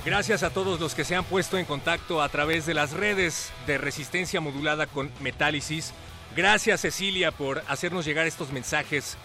Gracias 0.02 0.42
a 0.42 0.48
todos 0.48 0.80
los 0.80 0.94
que 0.94 1.04
se 1.04 1.14
han 1.14 1.24
puesto 1.24 1.58
en 1.58 1.66
contacto 1.66 2.22
a 2.22 2.30
través 2.30 2.64
de 2.64 2.72
las 2.72 2.92
redes 2.92 3.52
de 3.66 3.76
resistencia 3.76 4.40
modulada 4.40 4.86
con 4.86 5.10
Metálisis. 5.20 5.92
Gracias 6.36 6.80
Cecilia 6.80 7.32
por 7.32 7.62
hacernos 7.68 8.04
llegar 8.04 8.26
estos 8.26 8.52
mensajes. 8.52 9.16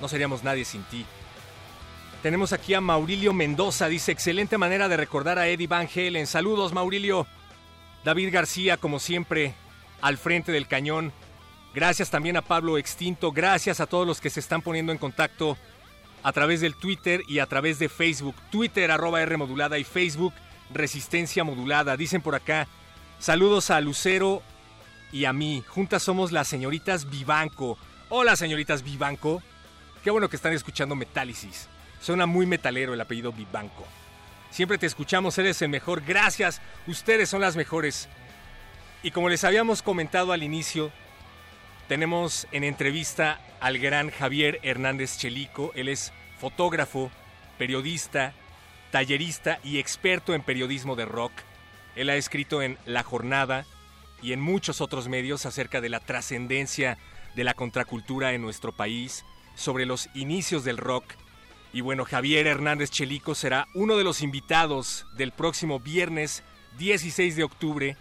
No 0.00 0.08
seríamos 0.08 0.44
nadie 0.44 0.64
sin 0.64 0.82
ti. 0.84 1.04
Tenemos 2.22 2.52
aquí 2.52 2.74
a 2.74 2.80
Maurilio 2.80 3.32
Mendoza, 3.32 3.88
dice, 3.88 4.12
excelente 4.12 4.58
manera 4.58 4.88
de 4.88 4.96
recordar 4.96 5.38
a 5.38 5.48
Eddie 5.48 5.66
Van 5.66 5.88
Halen. 5.94 6.26
Saludos 6.26 6.72
Maurilio. 6.72 7.26
David 8.04 8.32
García, 8.32 8.76
como 8.76 8.98
siempre, 9.00 9.54
al 10.00 10.18
frente 10.18 10.52
del 10.52 10.66
cañón. 10.66 11.12
Gracias 11.74 12.10
también 12.10 12.36
a 12.36 12.42
Pablo 12.42 12.78
Extinto. 12.78 13.32
Gracias 13.32 13.80
a 13.80 13.86
todos 13.86 14.06
los 14.06 14.20
que 14.20 14.30
se 14.30 14.40
están 14.40 14.62
poniendo 14.62 14.92
en 14.92 14.98
contacto 14.98 15.56
a 16.22 16.32
través 16.32 16.60
del 16.60 16.74
Twitter 16.74 17.22
y 17.28 17.38
a 17.38 17.46
través 17.46 17.78
de 17.78 17.88
Facebook. 17.88 18.34
Twitter 18.50 18.90
arroba 18.90 19.22
R 19.22 19.36
modulada 19.36 19.78
y 19.78 19.84
Facebook 19.84 20.34
Resistencia 20.72 21.44
Modulada. 21.44 21.96
Dicen 21.96 22.20
por 22.20 22.34
acá, 22.34 22.66
saludos 23.18 23.70
a 23.70 23.80
Lucero 23.80 24.42
y 25.12 25.24
a 25.24 25.32
mí. 25.32 25.64
Juntas 25.66 26.02
somos 26.02 26.32
las 26.32 26.48
señoritas 26.48 27.08
Vivanco. 27.10 27.78
Hola 28.08 28.36
señoritas 28.36 28.82
Vivanco. 28.82 29.42
Qué 30.02 30.10
bueno 30.10 30.28
que 30.28 30.36
están 30.36 30.52
escuchando 30.52 30.94
Metálisis. 30.94 31.68
Suena 32.00 32.26
muy 32.26 32.46
metalero 32.46 32.94
el 32.94 33.00
apellido 33.00 33.32
Vivanco. 33.32 33.84
Siempre 34.50 34.78
te 34.78 34.86
escuchamos, 34.86 35.36
eres 35.38 35.60
el 35.62 35.68
mejor. 35.68 36.02
Gracias, 36.02 36.60
ustedes 36.86 37.28
son 37.28 37.40
las 37.40 37.56
mejores. 37.56 38.08
Y 39.02 39.10
como 39.10 39.28
les 39.28 39.44
habíamos 39.44 39.82
comentado 39.82 40.32
al 40.32 40.42
inicio, 40.42 40.90
tenemos 41.86 42.46
en 42.52 42.64
entrevista 42.64 43.40
al 43.60 43.78
gran 43.78 44.10
Javier 44.10 44.60
Hernández 44.62 45.18
Chelico. 45.18 45.72
Él 45.74 45.88
es 45.88 46.12
fotógrafo, 46.38 47.10
periodista, 47.58 48.32
tallerista 48.90 49.58
y 49.62 49.78
experto 49.78 50.34
en 50.34 50.42
periodismo 50.42 50.96
de 50.96 51.04
rock. 51.04 51.32
Él 51.96 52.10
ha 52.10 52.16
escrito 52.16 52.62
en 52.62 52.78
La 52.86 53.02
Jornada 53.02 53.66
y 54.22 54.32
en 54.32 54.40
muchos 54.40 54.80
otros 54.80 55.08
medios 55.08 55.46
acerca 55.46 55.80
de 55.80 55.88
la 55.88 56.00
trascendencia 56.00 56.98
de 57.34 57.44
la 57.44 57.54
contracultura 57.54 58.32
en 58.32 58.42
nuestro 58.42 58.72
país, 58.72 59.24
sobre 59.54 59.86
los 59.86 60.08
inicios 60.14 60.64
del 60.64 60.76
rock. 60.76 61.04
Y 61.72 61.80
bueno, 61.80 62.04
Javier 62.04 62.46
Hernández 62.46 62.90
Chelico 62.90 63.34
será 63.34 63.66
uno 63.74 63.96
de 63.96 64.04
los 64.04 64.22
invitados 64.22 65.06
del 65.16 65.32
próximo 65.32 65.80
viernes 65.80 66.42
16 66.78 67.36
de 67.36 67.44
octubre 67.44 67.96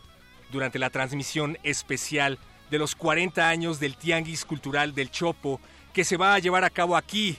durante 0.51 0.79
la 0.79 0.89
transmisión 0.89 1.57
especial 1.63 2.39
de 2.69 2.77
los 2.77 2.95
40 2.95 3.47
años 3.49 3.79
del 3.79 3.97
Tianguis 3.97 4.45
Cultural 4.45 4.93
del 4.93 5.11
Chopo, 5.11 5.59
que 5.93 6.03
se 6.03 6.17
va 6.17 6.35
a 6.35 6.39
llevar 6.39 6.63
a 6.63 6.69
cabo 6.69 6.95
aquí, 6.95 7.37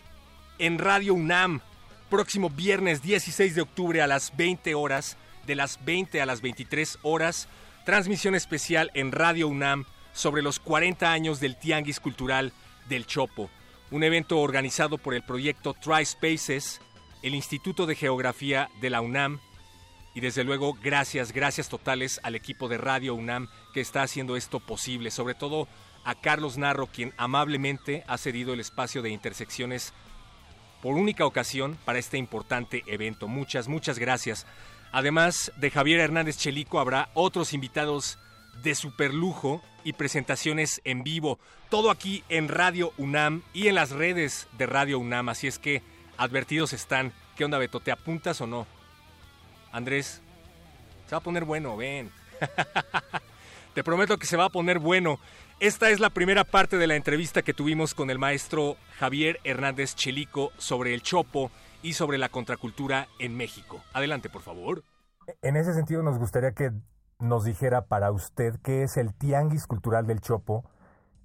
en 0.58 0.78
Radio 0.78 1.14
UNAM, 1.14 1.60
próximo 2.10 2.50
viernes 2.50 3.02
16 3.02 3.54
de 3.54 3.62
octubre 3.62 4.02
a 4.02 4.06
las 4.06 4.36
20 4.36 4.74
horas, 4.74 5.16
de 5.46 5.54
las 5.54 5.84
20 5.84 6.20
a 6.20 6.26
las 6.26 6.40
23 6.40 6.98
horas, 7.02 7.48
transmisión 7.88 8.34
especial 8.34 8.90
en 8.92 9.12
Radio 9.12 9.48
UNAM 9.48 9.86
sobre 10.12 10.42
los 10.42 10.60
40 10.60 11.10
años 11.10 11.40
del 11.40 11.56
Tianguis 11.56 12.00
Cultural 12.00 12.52
del 12.86 13.06
Chopo, 13.06 13.48
un 13.90 14.04
evento 14.04 14.40
organizado 14.40 14.98
por 14.98 15.14
el 15.14 15.22
proyecto 15.22 15.72
Tri-Spaces, 15.72 16.82
el 17.22 17.34
Instituto 17.34 17.86
de 17.86 17.94
Geografía 17.94 18.68
de 18.82 18.90
la 18.90 19.00
UNAM, 19.00 19.40
y 20.14 20.20
desde 20.20 20.44
luego 20.44 20.74
gracias, 20.74 21.32
gracias 21.32 21.70
totales 21.70 22.20
al 22.24 22.34
equipo 22.34 22.68
de 22.68 22.76
Radio 22.76 23.14
UNAM 23.14 23.48
que 23.72 23.80
está 23.80 24.02
haciendo 24.02 24.36
esto 24.36 24.60
posible, 24.60 25.10
sobre 25.10 25.34
todo 25.34 25.66
a 26.04 26.14
Carlos 26.14 26.58
Narro, 26.58 26.88
quien 26.88 27.14
amablemente 27.16 28.04
ha 28.06 28.18
cedido 28.18 28.52
el 28.52 28.60
espacio 28.60 29.00
de 29.00 29.08
intersecciones 29.08 29.94
por 30.82 30.94
única 30.94 31.24
ocasión 31.24 31.78
para 31.86 31.98
este 31.98 32.18
importante 32.18 32.84
evento. 32.86 33.28
Muchas, 33.28 33.66
muchas 33.66 33.98
gracias. 33.98 34.46
Además 34.92 35.52
de 35.56 35.70
Javier 35.70 36.00
Hernández 36.00 36.38
Chelico, 36.38 36.80
habrá 36.80 37.10
otros 37.14 37.52
invitados 37.52 38.18
de 38.62 38.74
superlujo 38.74 39.62
y 39.84 39.92
presentaciones 39.92 40.80
en 40.84 41.04
vivo. 41.04 41.38
Todo 41.70 41.90
aquí 41.90 42.24
en 42.28 42.48
Radio 42.48 42.92
UNAM 42.96 43.42
y 43.52 43.68
en 43.68 43.74
las 43.74 43.90
redes 43.90 44.48
de 44.56 44.66
Radio 44.66 44.98
UNAM. 44.98 45.28
Así 45.28 45.46
es 45.46 45.58
que 45.58 45.82
advertidos 46.16 46.72
están. 46.72 47.12
¿Qué 47.36 47.44
onda, 47.44 47.58
Beto? 47.58 47.80
¿Te 47.80 47.92
apuntas 47.92 48.40
o 48.40 48.46
no? 48.46 48.66
Andrés, 49.72 50.22
se 51.06 51.14
va 51.14 51.18
a 51.18 51.22
poner 51.22 51.44
bueno, 51.44 51.76
ven. 51.76 52.10
Te 53.74 53.84
prometo 53.84 54.18
que 54.18 54.26
se 54.26 54.36
va 54.36 54.46
a 54.46 54.50
poner 54.50 54.78
bueno. 54.78 55.20
Esta 55.60 55.90
es 55.90 56.00
la 56.00 56.10
primera 56.10 56.44
parte 56.44 56.78
de 56.78 56.86
la 56.86 56.96
entrevista 56.96 57.42
que 57.42 57.54
tuvimos 57.54 57.94
con 57.94 58.10
el 58.10 58.18
maestro 58.18 58.76
Javier 58.98 59.40
Hernández 59.44 59.94
Chelico 59.94 60.52
sobre 60.58 60.94
el 60.94 61.02
Chopo 61.02 61.50
y 61.82 61.92
sobre 61.92 62.18
la 62.18 62.28
contracultura 62.28 63.08
en 63.18 63.36
México. 63.36 63.80
Adelante, 63.92 64.28
por 64.28 64.42
favor. 64.42 64.82
En 65.42 65.56
ese 65.56 65.74
sentido, 65.74 66.02
nos 66.02 66.18
gustaría 66.18 66.52
que 66.52 66.70
nos 67.20 67.44
dijera 67.44 67.82
para 67.82 68.12
usted 68.12 68.54
qué 68.62 68.82
es 68.82 68.96
el 68.96 69.14
Tianguis 69.14 69.66
Cultural 69.66 70.06
del 70.06 70.20
Chopo, 70.20 70.64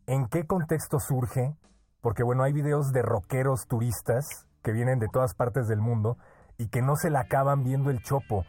en 0.07 0.27
qué 0.27 0.45
contexto 0.45 0.99
surge, 0.99 1.55
porque 2.01 2.23
bueno, 2.23 2.43
hay 2.43 2.51
videos 2.51 2.91
de 2.91 3.01
rockeros 3.01 3.67
turistas 3.67 4.47
que 4.63 4.71
vienen 4.71 4.99
de 4.99 5.07
todas 5.07 5.35
partes 5.35 5.67
del 5.67 5.79
mundo 5.79 6.17
y 6.57 6.69
que 6.69 6.81
no 6.81 6.95
se 6.95 7.09
la 7.09 7.21
acaban 7.21 7.63
viendo 7.63 7.89
el 7.89 8.01
Chopo. 8.01 8.45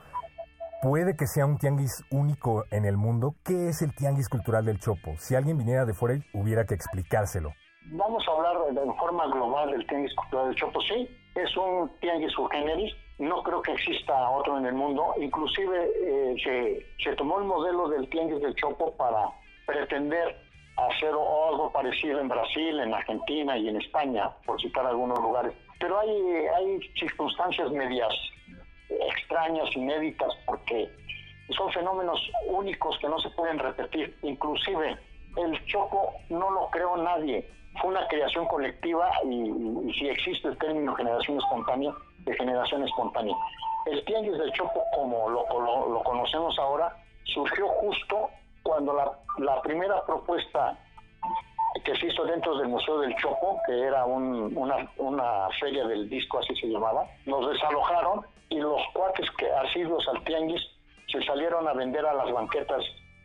Puede 0.82 1.16
que 1.16 1.26
sea 1.26 1.46
un 1.46 1.58
tianguis 1.58 2.04
único 2.10 2.64
en 2.70 2.84
el 2.84 2.96
mundo. 2.96 3.34
¿Qué 3.44 3.68
es 3.68 3.80
el 3.82 3.94
tianguis 3.94 4.28
cultural 4.28 4.64
del 4.64 4.78
Chopo? 4.78 5.14
Si 5.18 5.34
alguien 5.34 5.56
viniera 5.56 5.84
de 5.84 5.94
fuera, 5.94 6.22
hubiera 6.34 6.64
que 6.66 6.74
explicárselo. 6.74 7.52
Vamos 7.92 8.22
a 8.28 8.32
hablar 8.32 8.74
de 8.74 8.92
forma 8.98 9.26
global 9.26 9.70
del 9.70 9.86
tianguis 9.86 10.14
cultural 10.14 10.48
del 10.48 10.56
Chopo. 10.56 10.80
Sí, 10.82 11.08
es 11.34 11.56
un 11.56 11.90
tianguis 12.00 12.32
subgéneris. 12.32 12.94
No 13.18 13.42
creo 13.42 13.62
que 13.62 13.72
exista 13.72 14.30
otro 14.30 14.58
en 14.58 14.66
el 14.66 14.74
mundo. 14.74 15.14
Inclusive 15.20 15.90
eh, 16.02 16.34
se, 16.42 16.86
se 17.02 17.16
tomó 17.16 17.38
el 17.38 17.44
modelo 17.44 17.88
del 17.88 18.08
tianguis 18.08 18.40
del 18.40 18.54
Chopo 18.56 18.96
para 18.96 19.28
pretender 19.66 20.36
hacer 20.76 21.10
algo 21.10 21.70
parecido 21.72 22.20
en 22.20 22.28
Brasil, 22.28 22.80
en 22.80 22.92
Argentina 22.92 23.56
y 23.56 23.68
en 23.68 23.76
España, 23.76 24.30
por 24.44 24.60
citar 24.60 24.86
algunos 24.86 25.18
lugares. 25.20 25.52
Pero 25.78 25.98
hay, 25.98 26.10
hay 26.10 26.80
circunstancias 26.98 27.70
medias 27.70 28.12
extrañas, 28.88 29.74
inéditas, 29.76 30.32
porque 30.46 30.90
son 31.56 31.70
fenómenos 31.72 32.18
únicos 32.46 32.98
que 32.98 33.08
no 33.08 33.18
se 33.18 33.30
pueden 33.30 33.58
repetir. 33.58 34.16
Inclusive 34.22 34.98
el 35.36 35.64
Choco 35.66 36.12
no 36.30 36.50
lo 36.50 36.70
creó 36.70 36.96
nadie, 36.96 37.48
fue 37.80 37.90
una 37.90 38.06
creación 38.08 38.46
colectiva 38.46 39.10
y, 39.24 39.92
si 39.98 40.08
existe 40.08 40.48
el 40.48 40.58
término 40.58 40.94
generación 40.94 41.38
espontánea, 41.38 41.92
de 42.18 42.34
generación 42.36 42.84
espontánea. 42.84 43.34
El 43.86 44.04
tianguis 44.04 44.38
del 44.38 44.52
Choco, 44.52 44.82
como 44.94 45.28
lo, 45.28 46.02
conocemos 46.04 46.58
ahora, 46.58 46.96
surgió 47.24 47.68
justo 47.68 48.30
cuando 48.62 48.94
la, 49.38 49.62
primera 49.62 50.04
propuesta 50.06 50.78
que 51.84 51.94
se 51.96 52.06
hizo 52.06 52.24
dentro 52.24 52.56
del 52.56 52.68
Museo 52.68 53.00
del 53.00 53.14
Chopo, 53.16 53.60
que 53.66 53.78
era 53.82 54.04
una, 54.06 54.88
una 54.96 55.48
feria 55.60 55.84
del 55.86 56.08
disco, 56.08 56.38
así 56.38 56.54
se 56.56 56.68
llamaba, 56.68 57.04
nos 57.26 57.50
desalojaron 57.50 58.24
y 58.48 58.58
los 58.58 58.80
cuates 58.94 59.28
que 59.32 59.50
asiduos 59.50 60.06
al 60.08 60.22
tianguis 60.24 60.62
se 61.08 61.22
salieron 61.24 61.66
a 61.68 61.72
vender 61.74 62.06
a 62.06 62.14
las 62.14 62.32
banquetas 62.32 62.82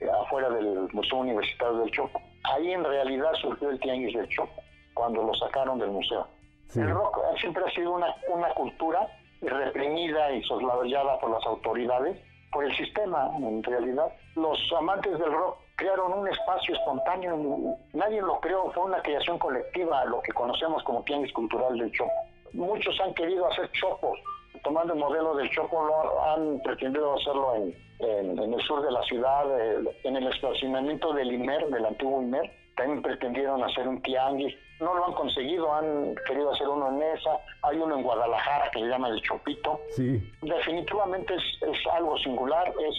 afuera 0.07 0.49
del 0.49 0.87
Museo 0.93 1.19
Universitario 1.19 1.79
del 1.79 1.91
Chopo. 1.91 2.21
Ahí 2.43 2.71
en 2.71 2.83
realidad 2.83 3.31
surgió 3.41 3.69
el 3.69 3.79
tianguis 3.79 4.15
del 4.15 4.27
Chopo, 4.29 4.61
cuando 4.93 5.23
lo 5.23 5.33
sacaron 5.33 5.79
del 5.79 5.91
museo. 5.91 6.27
El 6.75 6.89
rock 6.91 7.17
siempre 7.39 7.63
ha 7.65 7.71
sido 7.71 7.93
una, 7.93 8.15
una 8.27 8.49
cultura 8.53 9.07
reprimida 9.41 10.31
y 10.31 10.43
soslayada 10.43 11.19
por 11.19 11.31
las 11.31 11.45
autoridades, 11.45 12.17
por 12.51 12.63
el 12.63 12.75
sistema 12.77 13.29
en 13.37 13.63
realidad. 13.63 14.11
Los 14.35 14.59
amantes 14.77 15.17
del 15.17 15.31
rock 15.31 15.57
crearon 15.75 16.13
un 16.13 16.27
espacio 16.27 16.75
espontáneo, 16.75 17.77
nadie 17.93 18.21
lo 18.21 18.39
creó, 18.39 18.71
fue 18.71 18.83
una 18.83 19.01
creación 19.01 19.39
colectiva, 19.39 20.05
lo 20.05 20.21
que 20.21 20.31
conocemos 20.33 20.83
como 20.83 21.03
tianguis 21.03 21.33
cultural 21.33 21.77
del 21.77 21.91
Chopo. 21.91 22.11
Muchos 22.53 22.99
han 22.99 23.13
querido 23.13 23.47
hacer 23.47 23.71
chopos, 23.71 24.19
tomando 24.63 24.93
el 24.93 24.99
modelo 24.99 25.35
del 25.35 25.49
Chopo, 25.51 25.85
lo 25.85 26.23
han 26.23 26.59
pretendido 26.61 27.15
hacerlo 27.15 27.55
en, 27.55 27.88
en, 27.99 28.37
el 28.37 28.61
sur 28.61 28.83
de 28.83 28.91
la 28.91 29.03
ciudad, 29.03 29.45
eh, 29.59 29.83
en 30.03 30.15
el 30.15 30.27
estacionamiento 30.27 31.13
del 31.13 31.31
IMER, 31.31 31.67
del 31.69 31.85
antiguo 31.85 32.21
IMER, 32.21 32.51
también 32.75 33.01
pretendieron 33.01 33.63
hacer 33.63 33.87
un 33.87 34.01
tianguis, 34.01 34.55
no 34.79 34.93
lo 34.93 35.07
han 35.07 35.13
conseguido, 35.13 35.73
han 35.73 36.15
querido 36.25 36.51
hacer 36.53 36.67
uno 36.67 36.89
en 36.89 37.01
esa, 37.17 37.31
hay 37.63 37.77
uno 37.77 37.97
en 37.97 38.03
Guadalajara 38.03 38.71
que 38.71 38.79
se 38.79 38.85
llama 38.85 39.09
el 39.09 39.21
Chopito. 39.21 39.81
Sí. 39.89 40.21
Definitivamente 40.41 41.35
es, 41.35 41.43
es 41.61 41.77
algo 41.91 42.17
singular, 42.19 42.67
es 42.67 42.95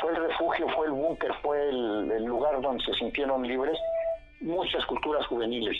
fue 0.00 0.12
el 0.12 0.28
refugio, 0.28 0.68
fue 0.76 0.86
el 0.86 0.92
búnker, 0.92 1.30
fue 1.42 1.68
el, 1.68 2.24
lugar 2.24 2.60
donde 2.60 2.84
se 2.84 2.92
sintieron 2.94 3.42
libres 3.46 3.78
muchas 4.40 4.84
culturas 4.86 5.26
juveniles. 5.26 5.76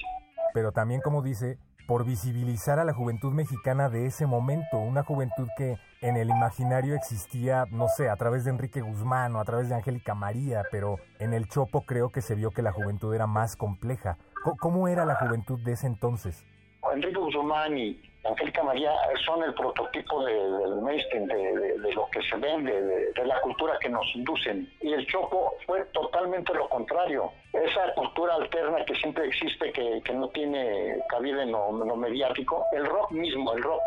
Pero 0.54 0.72
también, 0.72 1.00
como 1.00 1.22
dice, 1.22 1.58
por 1.88 2.04
visibilizar 2.04 2.78
a 2.78 2.84
la 2.84 2.92
juventud 2.92 3.32
mexicana 3.32 3.88
de 3.88 4.04
ese 4.04 4.26
momento, 4.26 4.76
una 4.76 5.02
juventud 5.02 5.48
que 5.56 5.78
en 6.02 6.18
el 6.18 6.28
imaginario 6.28 6.94
existía, 6.94 7.64
no 7.70 7.88
sé, 7.88 8.10
a 8.10 8.16
través 8.16 8.44
de 8.44 8.50
Enrique 8.50 8.82
Guzmán 8.82 9.34
o 9.34 9.40
a 9.40 9.44
través 9.46 9.70
de 9.70 9.74
Angélica 9.74 10.14
María, 10.14 10.64
pero 10.70 10.98
en 11.18 11.32
el 11.32 11.48
Chopo 11.48 11.86
creo 11.86 12.10
que 12.10 12.20
se 12.20 12.34
vio 12.34 12.50
que 12.50 12.60
la 12.60 12.72
juventud 12.72 13.14
era 13.14 13.26
más 13.26 13.56
compleja. 13.56 14.18
¿Cómo 14.60 14.86
era 14.86 15.06
la 15.06 15.14
juventud 15.14 15.58
de 15.60 15.72
ese 15.72 15.86
entonces? 15.86 16.44
Enrique 16.92 17.18
Guzmán 17.18 17.78
y 17.78 17.98
Angélica 18.24 18.62
María 18.62 18.92
son 19.24 19.42
el 19.44 19.54
prototipo 19.54 20.24
del 20.24 20.76
mainstream, 20.82 21.26
de, 21.26 21.92
lo 21.94 22.08
que 22.10 22.20
se 22.22 22.36
vende, 22.36 22.72
de, 23.14 23.24
la 23.24 23.40
cultura 23.40 23.78
que 23.80 23.88
nos 23.88 24.04
inducen. 24.14 24.70
Y 24.80 24.92
el 24.92 25.06
Chopo 25.06 25.54
fue 25.66 25.84
totalmente 25.86 26.52
lo 26.54 26.68
contrario. 26.68 27.30
Esa 27.52 27.92
cultura 27.94 28.34
alterna 28.34 28.84
que 28.84 28.94
siempre 28.96 29.26
existe, 29.26 29.72
que, 29.72 30.12
no 30.12 30.28
tiene 30.30 30.98
cabida 31.08 31.42
en 31.42 31.52
lo, 31.52 31.96
mediático, 31.96 32.64
el 32.72 32.86
rock 32.86 33.12
mismo, 33.12 33.52
el 33.52 33.62
rock 33.62 33.80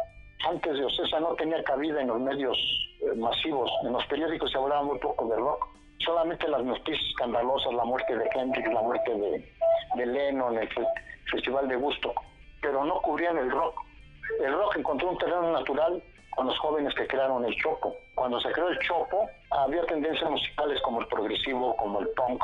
antes 0.47 0.73
de 0.73 0.85
Ocesa 0.85 1.19
no 1.19 1.35
tenía 1.35 1.63
cabida 1.63 2.01
en 2.01 2.07
los 2.07 2.19
medios 2.19 2.57
eh, 3.01 3.15
masivos. 3.15 3.69
En 3.83 3.93
los 3.93 4.05
periódicos 4.07 4.51
se 4.51 4.57
hablaba 4.57 4.81
muy 4.81 4.97
poco 4.97 5.27
de 5.27 5.35
rock. 5.35 5.67
Solamente 5.99 6.47
las 6.47 6.63
noticias 6.63 7.05
escandalosas, 7.11 7.73
la 7.73 7.83
muerte 7.83 8.15
de 8.15 8.27
Hendrix, 8.33 8.73
la 8.73 8.81
muerte 8.81 9.13
de, 9.13 9.53
de 9.97 10.05
Lennon, 10.05 10.57
el 10.57 10.69
Festival 11.29 11.67
de 11.67 11.75
Gusto, 11.75 12.13
pero 12.59 12.83
no 12.83 13.01
cubrían 13.01 13.37
el 13.37 13.51
rock 13.51 13.75
el 14.39 14.53
rock 14.53 14.77
encontró 14.77 15.09
un 15.09 15.17
terreno 15.17 15.51
natural 15.51 16.01
con 16.35 16.47
los 16.47 16.57
jóvenes 16.59 16.93
que 16.95 17.07
crearon 17.07 17.45
el 17.45 17.55
chopo. 17.61 17.95
Cuando 18.15 18.39
se 18.39 18.51
creó 18.51 18.69
el 18.69 18.79
chopo, 18.79 19.29
había 19.51 19.85
tendencias 19.85 20.29
musicales 20.29 20.81
como 20.81 21.01
el 21.01 21.07
progresivo, 21.07 21.75
como 21.77 21.99
el 21.99 22.09
punk. 22.09 22.43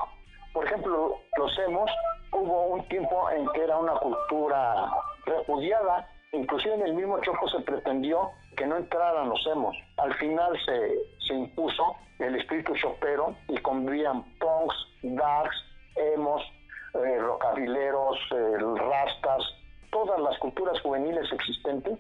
Por 0.54 0.66
ejemplo, 0.66 1.18
los 1.38 1.60
emos, 1.60 1.90
hubo 2.32 2.68
un 2.68 2.88
tiempo 2.88 3.30
en 3.32 3.48
que 3.50 3.64
era 3.64 3.78
una 3.78 3.94
cultura 3.94 4.90
repudiada, 5.26 6.08
inclusive 6.32 6.76
en 6.76 6.82
el 6.82 6.94
mismo 6.94 7.20
chopo 7.22 7.48
se 7.50 7.60
pretendió 7.62 8.32
que 8.56 8.66
no 8.66 8.78
entraran 8.78 9.30
los 9.30 9.46
emos. 9.48 9.76
Al 9.98 10.14
final 10.16 10.58
se, 10.66 10.98
se 11.28 11.34
impuso 11.34 11.96
el 12.20 12.36
espíritu 12.36 12.76
chopero 12.76 13.36
y 13.48 13.58
convivían 13.60 14.24
punks, 14.40 14.76
darks, 15.04 15.56
emos, 15.96 16.42
eh, 16.96 17.18
rockabileros, 17.20 18.18
eh, 18.32 18.58
rastas, 18.76 19.44
todas 19.92 20.20
las 20.20 20.38
culturas 20.40 20.80
juveniles 20.82 21.32
existentes 21.32 21.98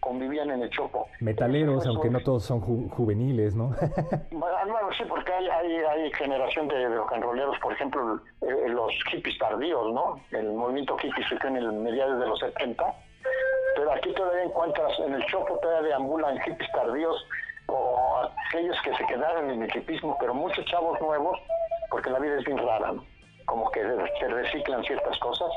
convivían 0.00 0.50
en 0.50 0.62
el 0.62 0.70
Chopo. 0.70 1.08
Metaleros, 1.20 1.86
aunque 1.86 2.10
no 2.10 2.20
todos 2.20 2.44
son 2.44 2.60
juveniles, 2.60 3.54
¿no? 3.54 3.74
bueno, 4.30 4.88
sí, 4.96 5.04
porque 5.08 5.32
hay, 5.32 5.48
hay, 5.48 6.12
generación 6.12 6.68
de 6.68 6.88
rock 6.88 7.12
and 7.12 7.24
rolleros, 7.24 7.58
por 7.58 7.72
ejemplo, 7.72 8.20
eh, 8.42 8.68
los 8.68 8.92
hippies 9.10 9.38
tardíos, 9.38 9.92
¿no? 9.92 10.20
El 10.30 10.52
movimiento 10.52 10.96
hippie 11.02 11.24
surgió 11.28 11.48
en 11.48 11.56
el 11.56 11.72
mediados 11.72 12.20
de 12.20 12.26
los 12.26 12.38
70, 12.38 12.94
pero 13.76 13.92
aquí 13.92 14.12
todavía 14.14 14.44
encuentras, 14.44 14.98
en 15.00 15.14
el 15.14 15.24
Chopo 15.26 15.58
todavía 15.58 15.88
deambulan 15.88 16.38
hippies 16.40 16.70
tardíos 16.72 17.26
o 17.66 18.30
aquellos 18.48 18.76
que 18.82 18.94
se 18.94 19.04
quedaron 19.06 19.50
en 19.50 19.62
el 19.62 19.76
hippismo, 19.76 20.16
pero 20.20 20.32
muchos 20.32 20.64
chavos 20.66 21.00
nuevos, 21.00 21.38
porque 21.90 22.10
la 22.10 22.18
vida 22.18 22.38
es 22.38 22.44
bien 22.44 22.58
rara, 22.58 22.92
¿no? 22.92 23.04
Como 23.46 23.70
que 23.70 23.80
se 24.20 24.28
reciclan 24.28 24.82
ciertas 24.84 25.18
cosas 25.18 25.50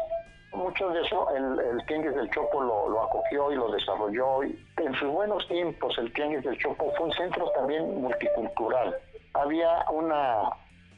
mucho 0.53 0.89
de 0.89 1.01
eso 1.01 1.29
el, 1.35 1.59
el 1.59 1.85
Tianguis 1.85 2.15
del 2.15 2.29
Chopo 2.31 2.61
lo, 2.61 3.01
acogió 3.03 3.51
y 3.51 3.55
lo 3.55 3.71
desarrolló. 3.71 4.43
En 4.43 4.93
sus 4.99 5.09
buenos 5.09 5.47
tiempos 5.47 5.97
el 5.97 6.11
Tianguis 6.13 6.43
del 6.43 6.57
Chopo 6.57 6.91
fue 6.97 7.07
un 7.07 7.13
centro 7.13 7.49
también 7.51 8.01
multicultural. 8.01 8.95
Había 9.33 9.85
una, 9.91 10.49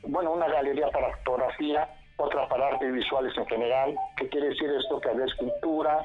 bueno, 0.04 0.32
una 0.34 0.48
galería 0.48 0.90
para 0.90 1.16
fotografía, 1.18 1.88
otra 2.18 2.48
para 2.48 2.68
artes 2.68 2.92
visuales 2.92 3.38
en 3.38 3.46
general. 3.46 3.96
¿Qué 4.18 4.28
quiere 4.30 4.50
decir 4.50 4.70
esto? 4.72 5.00
Que 5.00 5.10
había 5.10 5.26
escultura, 5.26 6.02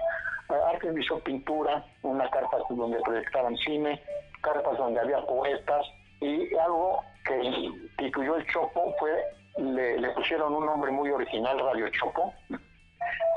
eh, 0.51 0.55
arte 0.73 0.91
visual, 0.91 1.23
pintura, 1.23 1.85
una 2.03 2.29
carpa 2.31 2.59
donde 2.69 3.01
proyectaban 3.01 3.57
cine, 3.59 4.03
carpas 4.43 4.77
donde 4.77 5.01
había 5.01 5.21
poetas 5.27 5.87
y 6.21 6.55
algo 6.57 7.01
que 7.25 7.43
instituyó 7.45 8.37
el 8.37 8.47
Chopo 8.47 8.95
fue, 8.99 9.13
le, 9.57 9.99
le 9.99 10.11
pusieron 10.11 10.55
un 10.55 10.67
nombre 10.67 10.91
muy 10.91 11.11
original, 11.11 11.59
Radio 11.59 11.89
Chopo, 11.91 12.33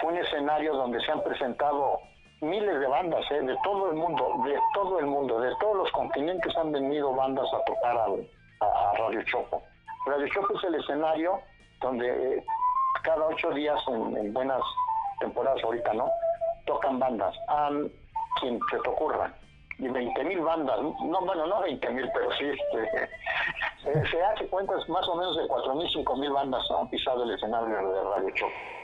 un 0.03 0.17
escenario 0.17 0.73
donde 0.73 0.99
se 1.01 1.11
han 1.11 1.21
presentado 1.23 1.99
miles 2.41 2.79
de 2.79 2.87
bandas 2.87 3.23
¿eh? 3.31 3.41
de 3.41 3.55
todo 3.63 3.91
el 3.91 3.97
mundo, 3.97 4.41
de 4.43 4.59
todo 4.73 4.99
el 4.99 5.05
mundo, 5.05 5.39
de 5.39 5.55
todos 5.59 5.77
los 5.77 5.91
continentes 5.91 6.55
han 6.57 6.71
venido 6.71 7.13
bandas 7.13 7.47
a 7.53 7.63
tocar 7.65 7.97
a, 7.97 8.93
Radio 8.97 9.23
Chopo. 9.23 9.61
Radio 10.05 10.27
Chopo 10.27 10.57
es 10.57 10.63
el 10.65 10.75
escenario 10.75 11.39
donde 11.81 12.37
eh, 12.37 12.43
cada 13.03 13.27
ocho 13.27 13.51
días 13.51 13.79
en, 13.87 14.33
buenas 14.33 14.61
temporadas 15.19 15.63
ahorita, 15.63 15.93
¿no? 15.93 16.09
Tocan 16.65 16.99
bandas, 16.99 17.35
a 17.47 17.69
quien 18.39 18.59
se 18.69 18.77
te 18.79 18.89
ocurra. 18.89 19.31
Y 19.77 19.87
20 19.87 20.23
mil 20.25 20.41
bandas, 20.41 20.79
no, 20.81 21.21
bueno, 21.21 21.47
no 21.47 21.61
20 21.61 21.89
mil, 21.89 22.09
pero 22.13 22.31
sí, 22.33 22.45
este, 22.45 23.09
se 24.11 24.23
hace 24.23 24.47
cuentas 24.47 24.87
más 24.89 25.07
o 25.07 25.15
menos 25.15 25.37
de 25.37 25.47
4 25.47 25.75
mil, 25.75 25.89
5 25.89 26.15
mil 26.17 26.31
bandas 26.31 26.63
han 26.71 26.87
pisado 26.89 27.23
el 27.23 27.33
escenario 27.33 27.69
de 27.69 28.03
Radio 28.03 28.29
Chopo. 28.35 28.80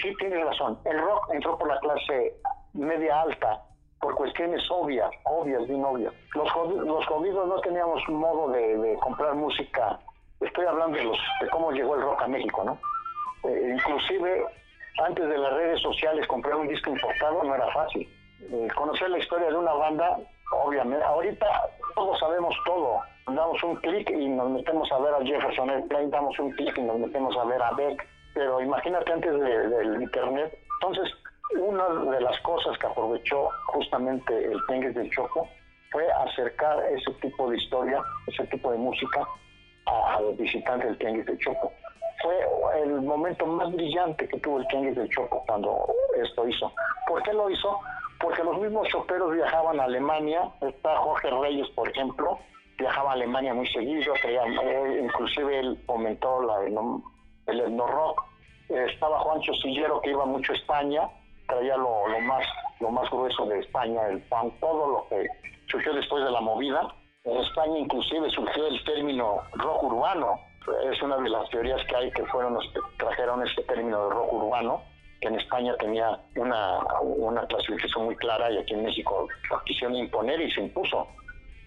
Sí 0.00 0.14
tiene 0.18 0.44
razón. 0.44 0.78
El 0.84 1.00
rock 1.00 1.30
entró 1.32 1.58
por 1.58 1.68
la 1.68 1.78
clase 1.80 2.34
media 2.74 3.22
alta 3.22 3.62
por 4.00 4.14
cuestiones 4.14 4.62
obvias, 4.70 5.10
obvias, 5.24 5.66
bien 5.66 5.84
obvias. 5.84 6.12
Los, 6.34 6.48
los 6.84 7.06
jodidos 7.06 7.48
no 7.48 7.58
teníamos 7.60 8.06
modo 8.08 8.50
de, 8.50 8.96
comprar 9.00 9.34
música. 9.34 9.98
Estoy 10.40 10.66
hablando 10.66 10.96
de, 10.98 11.04
los, 11.04 11.18
de 11.40 11.48
cómo 11.48 11.72
llegó 11.72 11.96
el 11.96 12.02
rock 12.02 12.22
a 12.22 12.28
México, 12.28 12.62
¿no? 12.64 12.78
Eh, 13.48 13.74
inclusive 13.74 14.44
antes 15.02 15.28
de 15.28 15.38
las 15.38 15.52
redes 15.54 15.80
sociales 15.82 16.26
comprar 16.26 16.56
un 16.56 16.68
disco 16.68 16.90
importado 16.90 17.42
no 17.42 17.54
era 17.54 17.70
fácil. 17.72 18.08
Eh, 18.50 18.68
conocer 18.74 19.10
la 19.10 19.18
historia 19.18 19.48
de 19.48 19.56
una 19.56 19.72
banda, 19.72 20.18
obviamente, 20.52 21.04
ahorita 21.04 21.46
todos 21.94 22.18
sabemos 22.18 22.54
todo. 22.64 23.00
Damos 23.26 23.62
un 23.64 23.76
clic 23.76 24.08
y 24.10 24.28
nos 24.28 24.50
metemos 24.50 24.90
a 24.92 24.98
ver 24.98 25.14
a 25.14 25.24
Jefferson 25.24 25.70
Airplane, 25.70 26.08
damos 26.08 26.38
un 26.38 26.52
clic 26.52 26.76
y 26.78 26.82
nos 26.82 26.98
metemos 26.98 27.36
a 27.36 27.44
ver 27.44 27.60
a 27.62 27.72
Beck. 27.72 28.06
Pero 28.36 28.60
imagínate 28.60 29.10
antes 29.10 29.32
del 29.32 30.02
internet. 30.02 30.58
Entonces, 30.74 31.10
una 31.58 31.88
de 32.12 32.20
las 32.20 32.38
cosas 32.42 32.76
que 32.78 32.86
aprovechó 32.86 33.48
justamente 33.68 34.52
el 34.52 34.60
Tengues 34.68 34.94
del 34.94 35.10
Choco 35.10 35.48
fue 35.90 36.06
acercar 36.12 36.84
ese 36.92 37.10
tipo 37.22 37.48
de 37.48 37.56
historia, 37.56 38.02
ese 38.26 38.46
tipo 38.48 38.70
de 38.70 38.76
música 38.76 39.26
a, 39.86 40.20
los 40.20 40.36
visitantes 40.36 40.86
del 40.86 40.98
Tengues 40.98 41.24
del 41.24 41.38
Choco 41.38 41.72
fue 42.20 42.36
el 42.82 43.00
momento 43.00 43.46
más 43.46 43.72
brillante 43.72 44.28
que 44.28 44.38
tuvo 44.40 44.58
el 44.58 44.66
Tianguis 44.68 44.96
del 44.96 45.08
Choco 45.08 45.42
cuando 45.46 45.86
esto 46.22 46.46
hizo. 46.46 46.72
¿Por 47.06 47.22
qué 47.22 47.32
lo 47.32 47.48
hizo? 47.48 47.80
Porque 48.20 48.44
los 48.44 48.58
mismos 48.58 48.88
choperos 48.88 49.32
viajaban 49.34 49.80
a 49.80 49.84
Alemania, 49.84 50.50
está 50.60 50.96
Jorge 50.98 51.30
Reyes, 51.30 51.68
por 51.70 51.88
ejemplo, 51.88 52.38
viajaba 52.78 53.10
a 53.10 53.12
Alemania 53.14 53.54
muy 53.54 53.66
seguido, 53.68 54.14
eh, 54.24 55.00
inclusive 55.02 55.58
él 55.58 55.78
fomentó 55.86 56.42
la, 56.42 56.64
el 57.46 57.60
etno 57.60 57.86
rock. 57.86 58.25
Estaba 58.68 59.20
Juancho 59.20 59.52
Sillero 59.54 60.00
que 60.00 60.10
iba 60.10 60.24
mucho 60.24 60.52
a 60.52 60.56
España, 60.56 61.08
traía 61.48 61.76
lo, 61.76 62.06
más 62.22 62.44
lo 62.80 62.90
más 62.90 63.08
grueso 63.10 63.46
de 63.46 63.60
España, 63.60 64.06
el 64.08 64.20
pan, 64.22 64.50
todo 64.60 64.90
lo 64.90 65.08
que 65.08 65.26
surgió 65.70 65.94
después 65.94 66.24
de 66.24 66.30
la 66.30 66.40
movida. 66.40 66.94
En 67.24 67.36
España 67.38 67.78
inclusive 67.78 68.30
surgió 68.30 68.66
el 68.66 68.84
término 68.84 69.42
rock 69.54 69.82
urbano, 69.84 70.40
es 70.90 71.00
una 71.02 71.16
de 71.18 71.28
las 71.28 71.48
teorías 71.50 71.80
que 71.86 71.96
hay 71.96 72.10
que 72.10 72.24
fueron 72.26 72.54
los 72.54 72.64
que 72.72 72.80
trajeron 72.98 73.46
este 73.46 73.62
término 73.62 74.08
de 74.08 74.14
rock 74.14 74.32
urbano, 74.32 74.82
que 75.20 75.28
en 75.28 75.36
España 75.36 75.74
tenía 75.78 76.18
una, 76.36 76.78
una 77.02 77.46
clasificación 77.46 78.06
muy 78.06 78.16
clara 78.16 78.50
y 78.50 78.58
aquí 78.58 78.74
en 78.74 78.84
México 78.84 79.28
la 79.50 79.62
quisieron 79.64 79.96
imponer 79.96 80.40
y 80.40 80.50
se 80.52 80.62
impuso. 80.62 81.08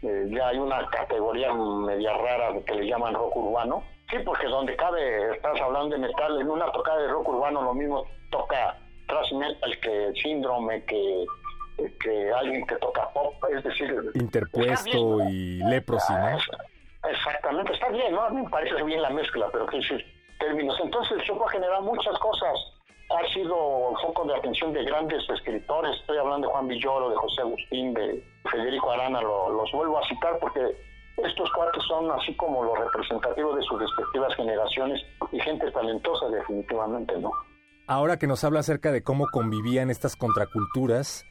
Eh, 0.01 0.27
ya 0.29 0.49
hay 0.49 0.57
una 0.57 0.87
categoría 0.89 1.53
media 1.53 2.13
rara 2.13 2.53
que 2.65 2.75
le 2.75 2.87
llaman 2.87 3.13
rock 3.13 3.35
urbano. 3.35 3.83
Sí, 4.09 4.17
porque 4.25 4.47
donde 4.47 4.75
cabe, 4.75 5.35
estás 5.35 5.59
hablando 5.61 5.95
de 5.95 6.01
metal, 6.07 6.41
en 6.41 6.49
una 6.49 6.71
tocada 6.71 7.01
de 7.01 7.07
rock 7.09 7.29
urbano 7.29 7.61
lo 7.61 7.73
mismo 7.73 8.05
toca 8.31 8.77
thrash 9.07 9.33
metal 9.33 9.79
que 9.79 10.11
síndrome, 10.21 10.83
que, 10.85 11.25
que 11.99 12.31
alguien 12.31 12.65
que 12.65 12.75
toca 12.77 13.07
pop, 13.09 13.35
es 13.55 13.63
decir... 13.63 14.11
Interpuesto 14.15 15.19
y 15.29 15.59
leprosy, 15.63 16.13
¿no? 16.13 16.37
Exactamente, 17.09 17.73
está 17.73 17.89
bien, 17.89 18.13
¿no? 18.13 18.23
A 18.23 18.29
mí 18.29 18.41
me 18.41 18.49
parece 18.49 18.83
bien 18.83 19.01
la 19.01 19.09
mezcla, 19.09 19.47
pero 19.51 19.65
qué 19.67 19.77
decir, 19.77 20.05
términos. 20.39 20.77
Entonces, 20.83 21.17
el 21.17 21.23
Chopo 21.25 21.47
ha 21.47 21.51
generado 21.51 21.81
muchas 21.83 22.17
cosas. 22.19 22.57
Ha 23.09 23.33
sido 23.33 23.95
foco 24.01 24.25
de 24.25 24.35
atención 24.35 24.73
de 24.73 24.83
grandes 24.83 25.27
escritores. 25.29 25.95
Estoy 25.97 26.17
hablando 26.17 26.47
de 26.47 26.53
Juan 26.53 26.67
Villoro, 26.67 27.09
de 27.09 27.15
José 27.15 27.41
Agustín, 27.41 27.93
de 27.93 28.23
Federico 28.51 28.91
Arana. 28.91 29.21
los 29.21 29.71
vuelvo 29.71 29.97
a 29.97 30.07
citar 30.07 30.37
porque 30.39 30.75
estos 31.25 31.49
cuatro 31.55 31.81
son 31.81 32.11
así 32.11 32.35
como 32.35 32.63
los 32.63 32.77
representativos 32.77 33.55
de 33.55 33.63
sus 33.63 33.79
respectivas 33.79 34.35
generaciones 34.35 35.01
y 35.31 35.39
gente 35.39 35.71
talentosa, 35.71 36.27
definitivamente, 36.29 37.17
¿no? 37.19 37.31
Ahora 37.87 38.17
que 38.17 38.27
nos 38.27 38.43
habla 38.43 38.59
acerca 38.59 38.91
de 38.91 39.01
cómo 39.01 39.27
convivían 39.31 39.89
estas 39.89 40.15
contraculturas, 40.15 41.25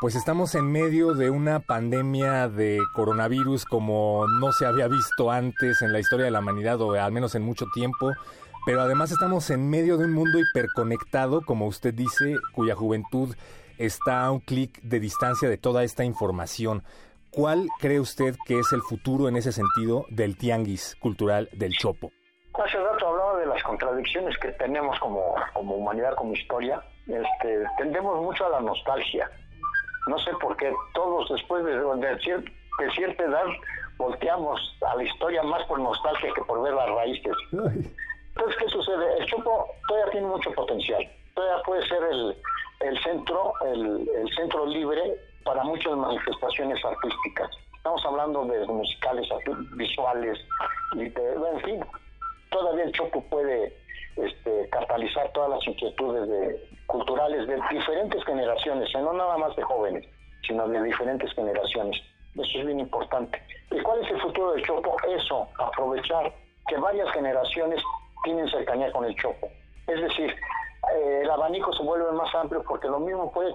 pues 0.00 0.14
estamos 0.14 0.54
en 0.54 0.70
medio 0.70 1.14
de 1.14 1.30
una 1.30 1.60
pandemia 1.60 2.48
de 2.48 2.80
coronavirus 2.94 3.64
como 3.64 4.26
no 4.28 4.52
se 4.52 4.66
había 4.66 4.88
visto 4.88 5.30
antes 5.30 5.82
en 5.82 5.92
la 5.92 5.98
historia 5.98 6.26
de 6.26 6.30
la 6.30 6.40
humanidad 6.40 6.80
o 6.80 6.92
al 6.92 7.12
menos 7.12 7.34
en 7.34 7.42
mucho 7.42 7.66
tiempo, 7.72 8.12
pero 8.66 8.82
además 8.82 9.10
estamos 9.10 9.48
en 9.50 9.70
medio 9.70 9.96
de 9.96 10.04
un 10.04 10.12
mundo 10.12 10.38
hiperconectado, 10.38 11.40
como 11.40 11.66
usted 11.66 11.94
dice, 11.94 12.36
cuya 12.52 12.74
juventud 12.74 13.34
está 13.78 14.24
a 14.24 14.30
un 14.30 14.40
clic 14.40 14.80
de 14.82 15.00
distancia 15.00 15.48
de 15.48 15.56
toda 15.56 15.82
esta 15.82 16.04
información. 16.04 16.82
¿Cuál 17.36 17.68
cree 17.78 18.00
usted 18.00 18.34
que 18.46 18.58
es 18.58 18.72
el 18.72 18.80
futuro 18.80 19.28
en 19.28 19.36
ese 19.36 19.52
sentido 19.52 20.06
del 20.08 20.36
tianguis 20.38 20.96
cultural 20.96 21.48
del 21.52 21.72
Chopo? 21.72 22.10
Hace 22.54 22.78
rato 22.78 23.08
hablaba 23.08 23.38
de 23.38 23.46
las 23.46 23.62
contradicciones 23.62 24.36
que 24.38 24.48
tenemos 24.52 24.98
como, 24.98 25.34
como 25.52 25.76
humanidad, 25.76 26.14
como 26.16 26.32
historia. 26.32 26.82
Este, 27.06 27.64
tendemos 27.76 28.22
mucho 28.22 28.46
a 28.46 28.48
la 28.48 28.60
nostalgia 28.60 29.30
no 30.06 30.18
sé 30.20 30.30
por 30.40 30.56
qué 30.56 30.72
todos 30.94 31.28
después 31.28 31.64
de, 31.64 31.72
de, 31.72 32.90
cierta 32.92 33.24
edad 33.24 33.44
volteamos 33.98 34.60
a 34.86 34.96
la 34.96 35.02
historia 35.02 35.42
más 35.42 35.64
por 35.66 35.80
nostalgia 35.80 36.32
que 36.34 36.42
por 36.42 36.62
ver 36.62 36.74
las 36.74 36.88
raíces. 36.90 37.34
Entonces, 37.52 38.56
¿qué 38.58 38.68
sucede? 38.68 39.18
El 39.18 39.26
Chopo 39.26 39.66
todavía 39.88 40.12
tiene 40.12 40.26
mucho 40.28 40.52
potencial. 40.52 41.10
Todavía 41.34 41.62
puede 41.64 41.88
ser 41.88 42.02
el, 42.10 42.36
el 42.80 43.02
centro, 43.02 43.52
el, 43.64 44.08
el 44.14 44.34
centro 44.34 44.66
libre 44.66 45.18
para 45.46 45.62
muchas 45.64 45.96
manifestaciones 45.96 46.84
artísticas. 46.84 47.50
Estamos 47.76 48.04
hablando 48.04 48.44
de 48.44 48.66
musicales, 48.66 49.28
visuales, 49.74 50.38
en 50.96 51.60
fin, 51.62 51.84
todavía 52.50 52.84
el 52.84 52.92
Chopo 52.92 53.22
puede 53.30 53.72
este, 54.16 54.68
catalizar 54.70 55.30
todas 55.32 55.50
las 55.50 55.66
inquietudes 55.66 56.28
de, 56.28 56.68
culturales 56.86 57.46
de 57.46 57.60
diferentes 57.70 58.24
generaciones, 58.24 58.92
no 58.94 59.12
nada 59.12 59.38
más 59.38 59.54
de 59.54 59.62
jóvenes, 59.62 60.04
sino 60.46 60.68
de 60.68 60.82
diferentes 60.82 61.32
generaciones. 61.32 61.96
Eso 62.34 62.58
es 62.58 62.66
bien 62.66 62.80
importante. 62.80 63.40
¿Y 63.70 63.80
cuál 63.80 64.04
es 64.04 64.10
el 64.10 64.20
futuro 64.20 64.52
del 64.52 64.66
Chopo? 64.66 64.96
Eso, 65.08 65.48
aprovechar 65.58 66.32
que 66.68 66.76
varias 66.76 67.10
generaciones 67.12 67.80
tienen 68.24 68.48
cercanía 68.50 68.90
con 68.90 69.04
el 69.04 69.14
Chopo. 69.14 69.48
Es 69.86 70.00
decir, 70.00 70.34
eh, 70.96 71.20
el 71.22 71.30
abanico 71.30 71.72
se 71.72 71.84
vuelve 71.84 72.10
más 72.12 72.34
amplio 72.34 72.64
porque 72.66 72.88
lo 72.88 72.98
mismo 72.98 73.30
puede 73.32 73.54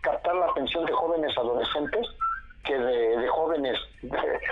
captar 0.00 0.34
la 0.34 0.46
atención 0.46 0.84
de 0.84 0.92
jóvenes 0.92 1.36
adolescentes 1.36 2.06
que 2.64 2.78
de, 2.78 3.28
jóvenes. 3.28 3.78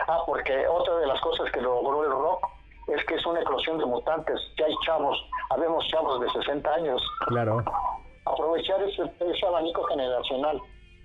ah, 0.09 0.23
porque 0.27 0.67
otra 0.69 0.97
de 0.97 1.07
las 1.07 1.21
cosas 1.21 1.51
que 1.53 1.61
logró 1.61 2.05
el 2.05 2.11
rock 2.11 2.47
es 2.89 3.05
que 3.05 3.15
es 3.15 3.27
una 3.27 3.41
eclosión 3.41 3.79
de 3.79 3.87
mutantes. 3.87 4.41
Ya 4.57 4.67
hay 4.67 4.75
chavos, 4.85 5.19
habemos 5.51 5.87
chavos 5.89 6.21
de 6.21 6.31
60 6.31 6.75
años. 6.75 7.03
Claro. 7.27 7.63
Aprovechar 8.25 8.83
ese, 8.83 9.03
ese 9.21 9.47
abanico 9.47 9.85
generacional. 9.85 10.61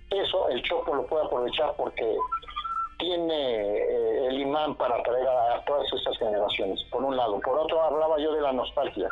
Eso 0.09 0.49
el 0.49 0.61
Chopo 0.63 0.95
lo 0.95 1.05
puede 1.05 1.25
aprovechar 1.25 1.73
porque 1.77 2.17
tiene 2.97 3.77
eh, 3.77 4.27
el 4.27 4.41
imán 4.41 4.75
para 4.75 4.95
atraer 4.95 5.27
a, 5.27 5.63
todas 5.65 5.91
estas 5.93 6.17
generaciones, 6.17 6.79
por 6.91 7.03
un 7.03 7.17
lado. 7.17 7.39
Por 7.39 7.57
otro, 7.57 7.81
hablaba 7.81 8.19
yo 8.19 8.31
de 8.33 8.41
la 8.41 8.53
nostalgia. 8.53 9.09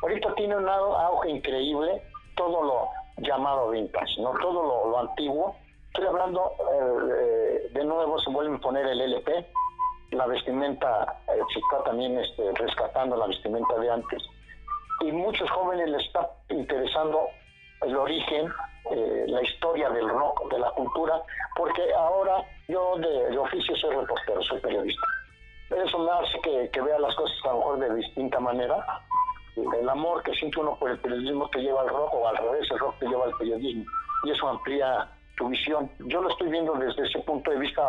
Ahorita 0.00 0.34
tiene 0.34 0.56
un 0.56 0.68
auge 0.68 1.30
increíble 1.30 2.02
todo 2.36 2.62
lo 2.62 2.88
llamado 3.18 3.70
vintage, 3.70 4.20
¿no? 4.20 4.32
Todo 4.40 4.88
lo, 4.90 4.98
antiguo. 4.98 5.56
Estoy 5.88 6.06
hablando, 6.06 6.52
eh, 6.72 7.70
de 7.72 7.84
nuevo 7.84 8.18
se 8.18 8.30
vuelve 8.30 8.56
a 8.56 8.60
poner 8.60 8.86
el 8.86 9.00
LP, 9.00 9.46
la 10.12 10.26
vestimenta 10.26 11.20
eh, 11.28 11.40
se 11.52 11.58
está 11.58 11.84
también 11.84 12.18
este, 12.18 12.52
rescatando 12.52 13.16
la 13.16 13.26
vestimenta 13.26 13.78
de 13.78 13.90
antes. 13.90 14.22
Y 15.00 15.12
muchos 15.12 15.50
jóvenes 15.50 15.90
les 15.90 16.06
está 16.06 16.30
interesando 16.48 17.28
el 17.82 17.96
origen, 17.96 18.52
eh, 18.90 19.24
la 19.26 19.42
historia 19.42 19.90
del 19.90 20.08
rock, 20.08 20.50
de 20.50 20.58
la 20.58 20.70
cultura, 20.70 21.20
porque 21.56 21.92
ahora 21.94 22.44
yo 22.68 22.96
de, 22.98 23.36
oficio 23.38 23.74
soy 23.76 23.96
reportero, 23.96 24.42
soy 24.42 24.60
periodista. 24.60 25.06
Eso 25.70 25.98
me 25.98 26.10
hace 26.10 26.38
que, 26.42 26.70
que, 26.70 26.80
vea 26.80 26.98
las 26.98 27.14
cosas 27.14 27.36
a 27.44 27.48
lo 27.48 27.58
mejor 27.58 27.78
de 27.78 27.94
distinta 27.94 28.38
manera. 28.38 28.76
El 29.56 29.88
amor 29.88 30.22
que 30.22 30.32
siente 30.34 30.60
uno 30.60 30.76
por 30.78 30.90
el 30.90 30.98
periodismo 30.98 31.48
te 31.50 31.60
lleva 31.60 31.82
al 31.82 31.88
rock 31.88 32.14
o 32.14 32.28
al 32.28 32.36
revés, 32.36 32.70
el 32.70 32.78
rock 32.78 32.98
te 32.98 33.06
lleva 33.06 33.24
al 33.24 33.36
periodismo. 33.36 33.84
Y 34.24 34.30
eso 34.30 34.48
amplía 34.48 35.08
tu 35.36 35.48
visión. 35.48 35.90
Yo 36.06 36.22
lo 36.22 36.28
estoy 36.28 36.50
viendo 36.50 36.72
desde 36.74 37.06
ese 37.06 37.18
punto 37.20 37.50
de 37.50 37.58
vista, 37.58 37.82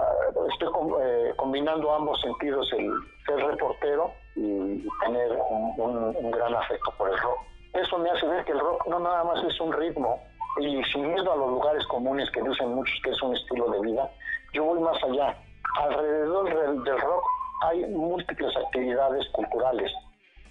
estoy 0.52 0.70
eh, 1.02 1.34
combinando 1.38 1.94
ambos 1.94 2.20
sentidos, 2.22 2.72
el 2.74 2.92
ser 3.26 3.38
reportero 3.46 4.12
y 4.36 4.88
tener 5.06 5.32
un, 5.50 6.32
gran 6.32 6.56
afecto 6.56 6.92
por 6.98 7.10
el 7.10 7.18
rock. 7.18 7.38
Eso 7.74 7.98
me 7.98 8.10
hace 8.10 8.28
ver 8.28 8.44
que 8.46 8.52
el 8.52 8.60
rock 8.60 8.86
no 8.88 9.00
nada 9.00 9.24
más 9.24 9.44
es 9.44 9.60
un 9.60 9.74
ritmo 9.74 10.20
y 10.60 10.84
sin 10.86 11.14
miedo 11.14 11.32
a 11.32 11.36
los 11.36 11.50
lugares 11.50 11.86
comunes 11.88 12.30
que 12.32 12.42
dicen 12.42 12.76
muchos 12.76 12.96
que 13.04 13.10
es 13.10 13.22
un 13.22 13.36
estilo 13.36 13.70
de 13.72 13.80
vida, 13.82 14.10
yo 14.54 14.64
voy 14.66 14.80
más 14.80 15.02
allá. 15.04 15.36
Alrededor 15.80 16.84
del 16.84 17.02
rock 17.02 17.24
hay 17.62 17.86
múltiples 17.88 18.56
actividades 18.56 19.28
culturales. 19.30 19.92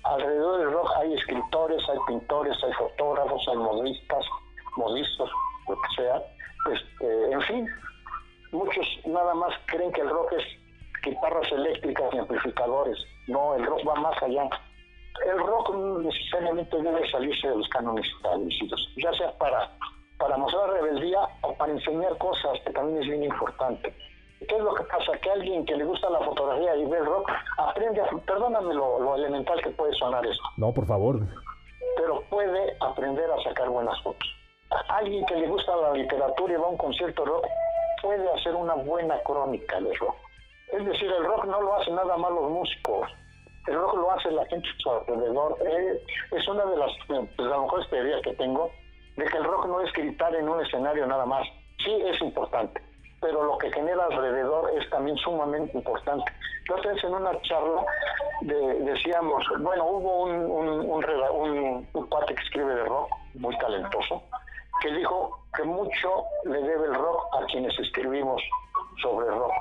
Alrededor 0.05 0.59
del 0.59 0.73
rock 0.73 0.91
hay 0.97 1.15
escritores, 1.15 1.83
hay 1.89 1.99
pintores, 2.07 2.57
hay 2.65 2.73
fotógrafos, 2.73 3.43
hay 3.49 3.57
modistas, 3.57 4.25
modistas, 4.77 5.29
lo 5.69 5.75
que 5.77 6.03
sea 6.03 6.23
este, 6.71 7.33
en 7.33 7.41
fin, 7.43 7.69
muchos 8.53 8.87
nada 9.07 9.35
más 9.35 9.53
creen 9.67 9.93
que 9.93 10.01
el 10.01 10.11
rock 10.11 10.33
es 10.33 10.45
guitarras 11.03 11.51
eléctricas 11.51 12.15
y 12.15 12.19
amplificadores. 12.19 12.97
No, 13.27 13.55
el 13.55 13.67
rock 13.67 13.81
va 13.89 13.95
más 13.97 14.23
allá. 14.23 14.49
el 15.27 15.39
rock 15.39 15.75
necesariamente 15.75 16.81
debe 16.81 17.11
salirse 17.11 17.49
de 17.49 17.57
los 17.57 17.69
cánones 17.69 18.07
establecidos, 18.17 18.89
ya 18.97 19.13
sea 19.15 19.37
para, 19.39 19.71
para 20.19 20.37
mostrar 20.37 20.71
rebeldía 20.71 21.21
o 21.43 21.55
para 21.55 21.73
enseñar 21.73 22.17
cosas, 22.19 22.59
que 22.65 22.73
también 22.73 23.03
es 23.03 23.09
bien 23.09 23.25
importante. 23.25 23.95
¿Qué 24.47 24.57
es 24.57 24.63
lo 24.63 24.75
que 24.75 24.85
pasa? 24.85 25.13
Que 25.23 25.31
alguien 25.31 25.65
que 25.65 25.77
le 25.77 25.85
gusta 25.85 26.11
la 26.11 26.21
fotografía 26.21 26.77
y 26.77 26.85
ve 26.87 26.99
el 26.99 27.07
rock 27.07 27.31
aprende 27.59 28.01
a... 28.01 28.07
Perdóname 28.27 28.75
lo, 28.75 28.99
lo 28.99 29.17
elemental 29.17 29.61
que 29.63 29.71
puede 29.71 29.93
sonar 29.95 30.25
esto. 30.27 30.43
No, 30.57 30.73
por 30.73 30.87
favor. 30.87 31.21
Pero 31.97 32.23
puede 32.31 32.77
aprender 32.81 33.31
a 33.31 33.43
sacar 33.43 33.69
buenas 33.69 34.01
fotos. 34.03 34.29
Alguien 34.89 35.25
que 35.27 35.37
le 35.37 35.49
gusta 35.49 35.77
la 35.77 35.93
literatura 35.93 36.55
y 36.55 36.57
va 36.57 36.67
a 36.67 36.71
un 36.71 36.77
concierto 36.77 37.25
rock 37.25 37.47
puede 38.03 38.29
hacer 38.33 38.55
una 38.55 38.75
buena 38.75 39.19
crónica 39.21 39.81
de 39.81 39.95
rock. 39.95 40.17
Es 40.73 40.85
decir, 40.85 41.11
el 41.11 41.25
rock 41.25 41.45
no 41.45 41.61
lo 41.61 41.77
hacen 41.77 41.95
nada 41.95 42.17
más 42.17 42.33
los 42.33 42.51
músicos, 42.51 43.09
el 43.67 43.75
rock 43.75 43.95
lo 43.95 44.11
hace 44.11 44.31
la 44.31 44.45
gente 44.47 44.67
a 44.69 44.83
su 44.83 44.91
alrededor. 44.91 45.57
Eh, 45.61 46.03
es 46.33 46.49
una 46.49 46.65
de 46.65 46.77
las, 46.77 46.91
pues, 47.07 47.21
a 47.39 47.43
lo 47.43 47.63
mejor 47.63 47.87
teorías 47.91 48.23
que 48.23 48.35
tengo, 48.35 48.71
de 49.17 49.25
que 49.27 49.37
el 49.37 49.45
rock 49.45 49.67
no 49.67 49.81
es 49.83 49.93
gritar 49.93 50.35
en 50.35 50.49
un 50.49 50.65
escenario 50.65 51.07
nada 51.07 51.27
más. 51.27 51.47
Sí 51.85 51.93
es 52.07 52.21
importante, 52.23 52.81
pero 53.23 53.45
lo 53.45 53.57
que 53.57 53.73
genera 53.73 54.05
alrededor 54.05 54.71
es 54.77 54.91
también 54.91 55.17
sumamente 55.17 55.79
importante. 55.79 56.31
Entonces, 56.67 57.03
en 57.05 57.15
una 57.15 57.41
charla 57.43 57.85
decíamos, 58.43 59.45
bueno, 59.61 59.85
hubo 59.85 60.25
un, 60.25 60.33
un, 60.33 60.91
un, 60.91 61.89
un, 61.95 62.07
cuate 62.09 62.35
que 62.35 62.43
escribe 62.43 62.75
de 62.75 62.85
rock, 62.85 63.09
muy 63.35 63.57
talentoso, 63.59 64.23
que 64.81 64.93
dijo 64.93 65.39
que 65.55 65.63
mucho 65.63 66.25
le 66.45 66.61
debe 66.63 66.87
el 66.87 66.95
rock 66.95 67.23
a 67.41 67.47
quienes 67.47 67.79
escribimos 67.79 68.43
sobre 69.01 69.27
rock. 69.29 69.53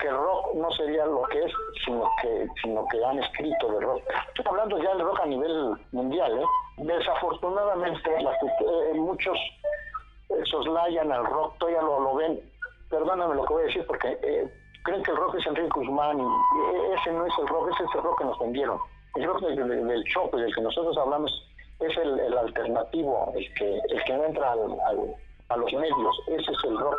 Que 0.00 0.08
el 0.08 0.16
rock 0.16 0.54
no 0.54 0.70
sería 0.72 1.06
lo 1.06 1.22
que 1.22 1.42
es, 1.42 1.52
sino 1.86 2.10
que, 2.20 2.46
sino 2.62 2.86
que 2.88 3.02
han 3.02 3.18
escrito 3.18 3.72
de 3.72 3.80
rock. 3.80 4.02
Estoy 4.28 4.44
hablando 4.46 4.76
ya 4.78 4.90
del 4.90 5.06
rock 5.06 5.20
a 5.20 5.26
nivel 5.26 5.74
mundial. 5.92 6.38
¿eh? 6.38 6.44
Desafortunadamente, 6.76 8.10
eh, 8.10 8.94
muchos 8.94 9.38
soslayan 10.50 11.12
al 11.12 11.24
rock, 11.24 11.56
todavía 11.58 11.82
lo, 11.82 12.00
lo 12.00 12.14
ven. 12.16 12.40
Perdóname 12.94 13.34
lo 13.34 13.44
que 13.44 13.54
voy 13.54 13.62
a 13.64 13.66
decir 13.66 13.84
porque 13.88 14.16
eh, 14.22 14.48
creen 14.84 15.02
que 15.02 15.10
el 15.10 15.16
rock 15.16 15.34
es 15.34 15.46
Enrique 15.48 15.68
Guzmán 15.74 16.16
y 16.16 16.92
ese 16.94 17.10
no 17.10 17.26
es 17.26 17.32
el 17.40 17.48
rock, 17.48 17.70
ese 17.74 17.82
es 17.82 17.90
el 17.96 18.02
rock 18.04 18.18
que 18.20 18.24
nos 18.24 18.38
vendieron. 18.38 18.78
El 19.16 19.26
rock 19.26 19.40
del, 19.40 19.56
del, 19.56 19.68
del 19.68 20.04
del 20.04 20.54
que 20.54 20.60
nosotros 20.60 20.96
hablamos 20.96 21.32
es 21.80 21.96
el, 21.96 22.38
alternativo, 22.38 23.32
el 23.34 23.52
que, 23.54 23.80
el 23.88 24.04
que 24.04 24.12
no 24.16 24.24
entra 24.26 24.52
a 24.52 25.56
los 25.56 25.72
medios. 25.72 26.20
Ese 26.28 26.52
es 26.52 26.64
el 26.66 26.78
rock 26.78 26.96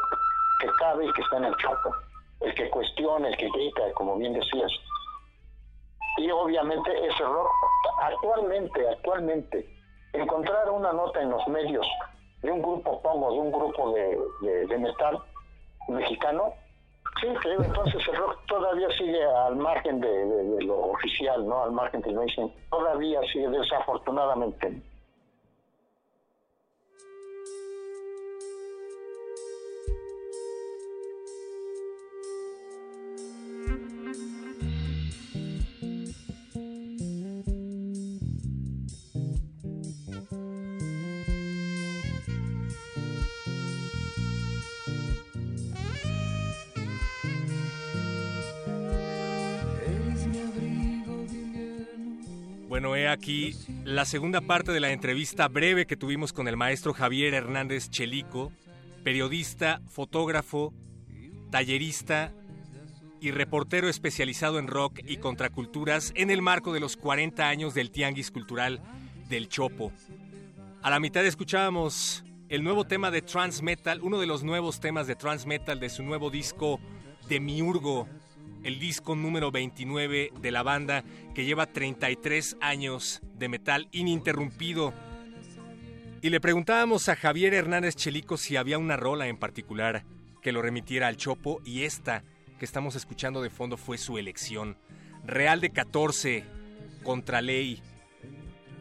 que 0.60 0.68
cabe 0.80 1.06
y 1.06 1.14
que 1.14 1.22
está 1.22 1.38
en 1.38 1.46
el 1.46 1.56
chopo. 1.56 1.96
El 2.42 2.54
que 2.56 2.70
cuestiona, 2.72 3.30
el 3.30 3.38
que 3.38 3.50
grita, 3.52 3.84
como 3.94 4.18
bien 4.18 4.34
decías. 4.34 4.72
Y 6.18 6.30
obviamente 6.30 7.08
ese 7.08 7.24
rock, 7.24 7.50
actualmente, 8.02 8.90
actualmente, 8.90 9.66
encontrar 10.12 10.70
una 10.72 10.92
nota 10.92 11.22
en 11.22 11.30
los 11.30 11.48
medios 11.48 11.88
de 12.42 12.52
un 12.52 12.62
grupo 12.62 13.02
pongo, 13.02 13.32
de 13.32 13.40
un 13.40 13.52
grupo 13.54 13.94
de 13.94 14.78
metal 14.78 15.24
mexicano, 15.88 16.54
Sí, 17.22 17.28
creo. 17.42 17.64
Entonces 17.64 18.08
el 18.10 18.16
rock 18.16 18.38
todavía 18.48 18.90
sigue 18.98 19.24
al 19.24 19.56
margen 19.56 20.02
de, 20.02 20.64
lo 20.66 20.78
oficial, 20.92 21.48
¿no? 21.48 21.64
Al 21.64 21.72
margen 21.72 22.02
del 22.02 22.16
mainstream. 22.16 22.52
Todavía 22.70 23.22
sigue, 23.32 23.48
desafortunadamente. 23.50 24.82
Bueno, 52.76 52.98
he 52.98 53.08
aquí 53.08 53.56
la 53.86 54.04
segunda 54.04 54.42
parte 54.42 54.74
de 54.74 54.82
la 54.82 54.92
entrevista 54.92 55.48
breve 55.48 55.88
que 55.88 55.96
tuvimos 55.96 56.34
con 56.34 56.50
el 56.50 56.58
maestro 56.58 56.94
Javier 56.94 57.34
Hernández 57.34 57.90
Chelico, 57.90 58.52
periodista, 59.02 59.80
fotógrafo, 59.88 60.74
tallerista 61.52 62.34
y 63.22 63.32
reportero 63.32 63.88
especializado 63.88 64.60
en 64.60 64.68
rock 64.68 65.00
y 65.08 65.16
contraculturas 65.16 66.12
en 66.18 66.30
el 66.30 66.42
marco 66.42 66.74
de 66.74 66.82
los 66.82 66.98
40 66.98 67.48
años 67.48 67.74
del 67.76 67.92
Tianguis 67.92 68.30
Cultural 68.30 68.82
del 69.30 69.48
Chopo. 69.48 69.94
A 70.82 70.90
la 70.90 71.00
mitad 71.00 71.26
escuchábamos 71.26 72.26
el 72.50 72.62
nuevo 72.62 72.84
tema 72.84 73.10
de 73.10 73.22
Transmetal, 73.22 74.02
uno 74.02 74.20
de 74.20 74.28
los 74.28 74.44
nuevos 74.44 74.82
temas 74.82 75.08
de 75.08 75.16
Transmetal 75.16 75.80
de 75.80 75.90
su 75.90 76.04
nuevo 76.04 76.30
disco 76.30 76.82
de 77.30 77.40
Miurgo, 77.40 78.10
el 78.66 78.80
disco 78.80 79.16
número 79.16 79.52
29 79.52 80.32
de 80.42 80.52
la 80.52 80.64
banda 80.64 81.04
que 81.36 81.46
lleva 81.46 81.68
33 81.68 82.58
años 82.62 83.22
de 83.36 83.48
metal 83.48 83.88
ininterrumpido. 83.92 84.92
Y 86.24 86.32
le 86.32 86.42
preguntábamos 86.42 87.08
a 87.08 87.16
Javier 87.16 87.54
Hernández 87.54 87.96
Chelico 87.96 88.38
si 88.38 88.58
había 88.58 88.80
una 88.80 88.98
rola 88.98 89.28
en 89.28 89.38
particular 89.38 90.04
que 90.42 90.52
lo 90.52 90.64
remitiera 90.64 91.08
al 91.08 91.16
Chopo 91.16 91.62
y 91.64 91.84
esta 91.84 92.24
que 92.58 92.66
estamos 92.66 92.96
escuchando 92.96 93.44
de 93.44 93.52
fondo 93.52 93.78
fue 93.78 94.00
su 94.00 94.18
elección. 94.18 94.78
Real 95.24 95.62
de 95.62 95.70
14 95.70 96.44
contra 97.04 97.44
ley. 97.44 97.84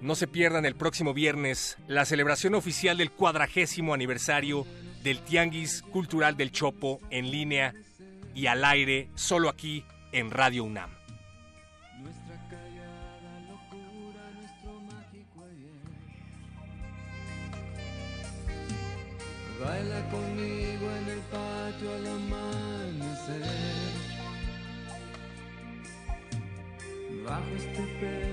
No 0.01 0.14
se 0.14 0.26
pierdan 0.26 0.64
el 0.64 0.76
próximo 0.76 1.12
viernes 1.12 1.76
la 1.89 2.07
celebración 2.07 2.55
oficial 2.55 2.97
del 2.97 3.11
cuadragésimo 3.11 3.93
aniversario 3.93 4.66
del 5.03 5.20
Tianguis 5.20 5.82
Cultural 5.82 6.39
del 6.39 6.53
Chopo 6.53 7.01
en 7.11 7.30
línea 7.30 7.74
y 8.35 8.47
al 8.47 8.64
aire 8.64 9.11
solo 9.14 9.49
aquí 9.49 9.85
en 10.12 10.30
Radio 10.30 10.64
UNAM. 10.64 10.91
Nuestra 12.01 12.37
callada 12.49 13.41
locura, 13.49 14.30
nuestro 14.35 14.80
mágico 14.80 15.45
ayer. 15.45 15.80
Baila 19.61 20.11
conmigo 20.11 20.91
en 20.91 21.09
el 21.11 21.20
patio 21.30 21.95
al 21.95 22.07
amanecer. 22.07 23.43
Bajo 27.24 27.51
este 27.57 27.82
pelo 28.01 28.24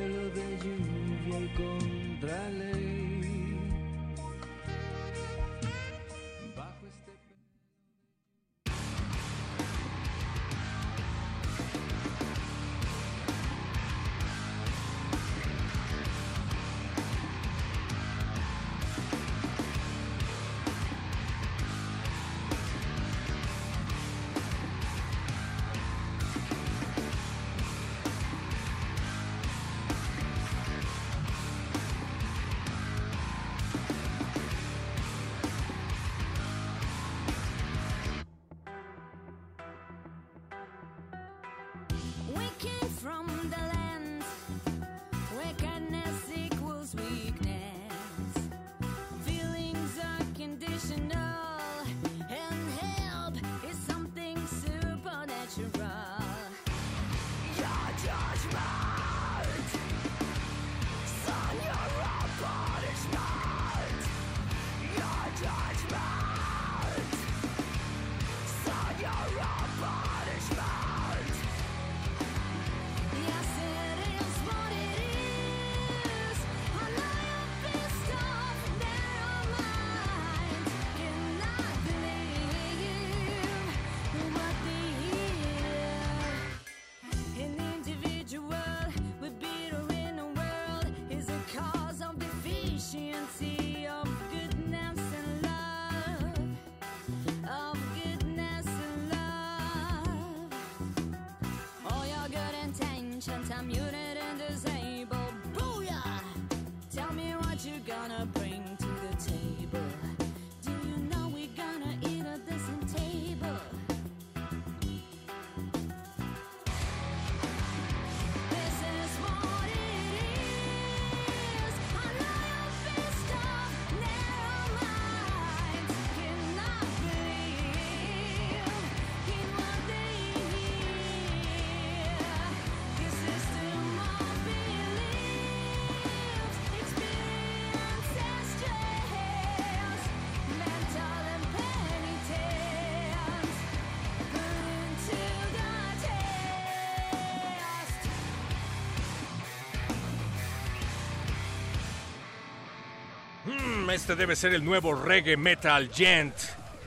Este 153.94 154.16
debe 154.16 154.38
ser 154.38 154.54
el 154.54 154.64
nuevo 154.64 154.96
reggae 154.96 155.36
metal 155.36 155.92
gent, 155.94 156.34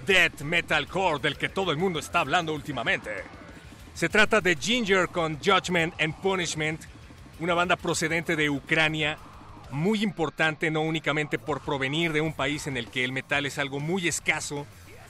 death 0.06 0.40
metalcore 0.40 1.18
del 1.20 1.36
que 1.36 1.50
todo 1.50 1.70
el 1.70 1.76
mundo 1.76 1.98
está 1.98 2.20
hablando 2.20 2.54
últimamente. 2.54 3.10
Se 3.92 4.08
trata 4.08 4.40
de 4.40 4.56
Ginger 4.56 5.08
con 5.08 5.38
Judgment 5.38 6.00
and 6.00 6.14
Punishment, 6.22 6.80
una 7.40 7.52
banda 7.52 7.76
procedente 7.76 8.36
de 8.36 8.48
Ucrania, 8.48 9.18
muy 9.70 10.02
importante 10.02 10.70
no 10.70 10.80
únicamente 10.80 11.38
por 11.38 11.60
provenir 11.60 12.10
de 12.10 12.22
un 12.22 12.32
país 12.32 12.66
en 12.68 12.78
el 12.78 12.88
que 12.88 13.04
el 13.04 13.12
metal 13.12 13.44
es 13.44 13.58
algo 13.58 13.80
muy 13.80 14.08
escaso 14.08 14.66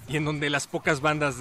y 0.09 0.17
en 0.17 0.25
donde 0.25 0.51
las 0.51 0.67
pocas 0.67 1.01
bandas 1.01 1.37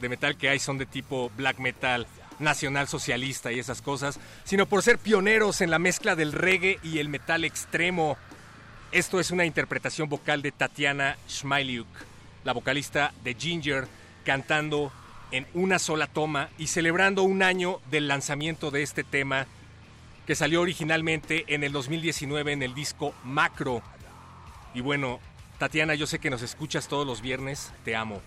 de 0.00 0.08
metal 0.08 0.36
que 0.36 0.48
hay 0.48 0.58
son 0.58 0.78
de 0.78 0.86
tipo 0.86 1.30
black 1.36 1.60
metal, 1.60 2.08
nacional 2.40 2.88
socialista 2.88 3.52
y 3.52 3.60
esas 3.60 3.80
cosas, 3.82 4.18
sino 4.42 4.66
por 4.66 4.82
ser 4.82 4.98
pioneros 4.98 5.60
en 5.60 5.70
la 5.70 5.78
mezcla 5.78 6.16
del 6.16 6.32
reggae 6.32 6.80
y 6.82 6.98
el 6.98 7.08
metal 7.08 7.44
extremo. 7.44 8.18
Esto 8.92 9.18
es 9.20 9.30
una 9.30 9.46
interpretación 9.46 10.10
vocal 10.10 10.42
de 10.42 10.52
Tatiana 10.52 11.16
Schmeiliuk, 11.26 11.86
la 12.44 12.52
vocalista 12.52 13.14
de 13.24 13.32
Ginger, 13.32 13.88
cantando 14.22 14.92
en 15.30 15.46
una 15.54 15.78
sola 15.78 16.06
toma 16.06 16.50
y 16.58 16.66
celebrando 16.66 17.22
un 17.22 17.42
año 17.42 17.80
del 17.90 18.06
lanzamiento 18.06 18.70
de 18.70 18.82
este 18.82 19.02
tema 19.02 19.46
que 20.26 20.34
salió 20.34 20.60
originalmente 20.60 21.46
en 21.48 21.64
el 21.64 21.72
2019 21.72 22.52
en 22.52 22.62
el 22.62 22.74
disco 22.74 23.14
Macro. 23.24 23.80
Y 24.74 24.82
bueno, 24.82 25.20
Tatiana, 25.58 25.94
yo 25.94 26.06
sé 26.06 26.18
que 26.18 26.28
nos 26.28 26.42
escuchas 26.42 26.86
todos 26.86 27.06
los 27.06 27.22
viernes, 27.22 27.72
te 27.86 27.96
amo. 27.96 28.20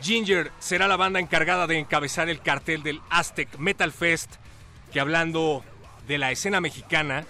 Ginger 0.00 0.52
será 0.60 0.86
la 0.86 0.96
banda 0.96 1.18
encargada 1.18 1.66
de 1.66 1.80
encabezar 1.80 2.28
el 2.28 2.40
cartel 2.40 2.84
del 2.84 3.00
Aztec 3.10 3.58
Metal 3.58 3.90
Fest, 3.90 4.36
que 4.92 5.00
hablando 5.00 5.64
de 6.06 6.18
la 6.18 6.30
escena 6.30 6.60
mexicana, 6.60 7.26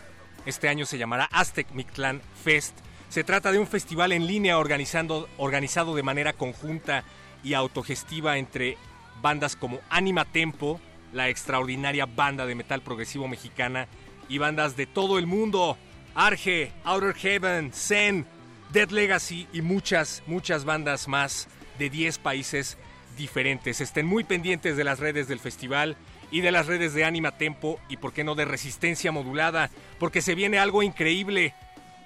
este 0.46 0.68
año 0.68 0.86
se 0.86 0.98
llamará 0.98 1.28
Aztec 1.32 1.70
Mictlán 1.72 2.20
Fest. 2.42 2.76
Se 3.08 3.24
trata 3.24 3.52
de 3.52 3.58
un 3.58 3.66
festival 3.66 4.12
en 4.12 4.26
línea 4.26 4.58
organizando, 4.58 5.28
organizado 5.36 5.94
de 5.94 6.02
manera 6.02 6.32
conjunta 6.32 7.04
y 7.42 7.54
autogestiva 7.54 8.38
entre 8.38 8.76
bandas 9.22 9.56
como 9.56 9.80
Anima 9.90 10.24
Tempo, 10.24 10.80
la 11.12 11.28
extraordinaria 11.28 12.06
banda 12.06 12.46
de 12.46 12.54
metal 12.54 12.82
progresivo 12.82 13.28
mexicana, 13.28 13.86
y 14.28 14.38
bandas 14.38 14.76
de 14.76 14.86
todo 14.86 15.18
el 15.18 15.26
mundo, 15.26 15.76
Arge, 16.14 16.72
Outer 16.84 17.14
Heaven, 17.14 17.72
Zen, 17.72 18.26
Dead 18.72 18.90
Legacy 18.90 19.46
y 19.52 19.62
muchas, 19.62 20.22
muchas 20.26 20.64
bandas 20.64 21.08
más 21.08 21.48
de 21.78 21.90
10 21.90 22.18
países 22.18 22.76
diferentes. 23.16 23.80
Estén 23.80 24.06
muy 24.06 24.24
pendientes 24.24 24.76
de 24.76 24.84
las 24.84 24.98
redes 24.98 25.28
del 25.28 25.40
festival 25.40 25.96
y 26.34 26.40
de 26.40 26.50
las 26.50 26.66
redes 26.66 26.94
de 26.94 27.04
Anima 27.04 27.38
Tempo 27.38 27.78
y 27.88 27.96
por 27.96 28.12
qué 28.12 28.24
no 28.24 28.34
de 28.34 28.44
Resistencia 28.44 29.12
Modulada, 29.12 29.70
porque 30.00 30.20
se 30.20 30.34
viene 30.34 30.58
algo 30.58 30.82
increíble. 30.82 31.54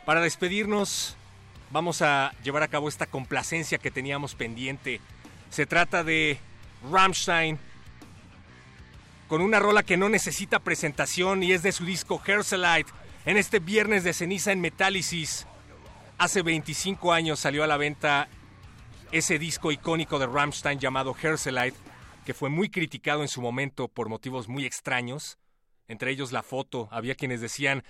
Para 0.05 0.21
despedirnos, 0.21 1.17
vamos 1.71 2.03
a 2.03 2.35
llevar 2.45 2.63
a 2.63 2.69
cabo 2.69 2.91
esta 2.91 3.07
complacencia 3.07 3.79
que 3.79 3.91
teníamos 3.91 4.35
pendiente. 4.35 5.01
Se 5.49 5.65
trata 5.65 6.05
de 6.05 6.39
Rammstein 6.93 7.59
con 9.29 9.41
una 9.41 9.61
rola 9.61 9.83
que 9.83 9.97
no 9.97 10.11
necesita 10.11 10.59
presentación 10.59 11.43
y 11.43 11.53
es 11.53 11.63
de 11.63 11.73
su 11.73 11.87
disco 11.87 12.21
Herselite 12.23 12.93
en 13.25 13.39
este 13.39 13.61
viernes 13.61 14.05
de 14.05 14.13
ceniza 14.13 14.53
en 14.53 14.61
Metálisis. 14.61 15.47
Hace 16.19 16.43
25 16.43 17.15
años 17.15 17.41
salió 17.41 17.65
a 17.65 17.67
la 17.67 17.79
venta 17.79 18.29
ese 19.11 19.39
disco 19.39 19.73
icónico 19.73 20.19
de 20.19 20.27
Rammstein 20.27 20.79
llamado 20.79 21.17
Herselite, 21.19 21.79
que 22.29 22.35
fue 22.35 22.51
muy 22.51 22.69
criticado 22.69 23.23
en 23.23 23.29
su 23.29 23.41
momento 23.41 23.89
por 23.89 24.11
motivos 24.11 24.49
muy 24.49 24.67
extraños, 24.67 25.39
entre 25.87 26.11
ellos 26.11 26.31
la 26.31 26.43
foto. 26.43 26.87
Había 26.91 27.15
quienes 27.15 27.41
decían 27.41 27.85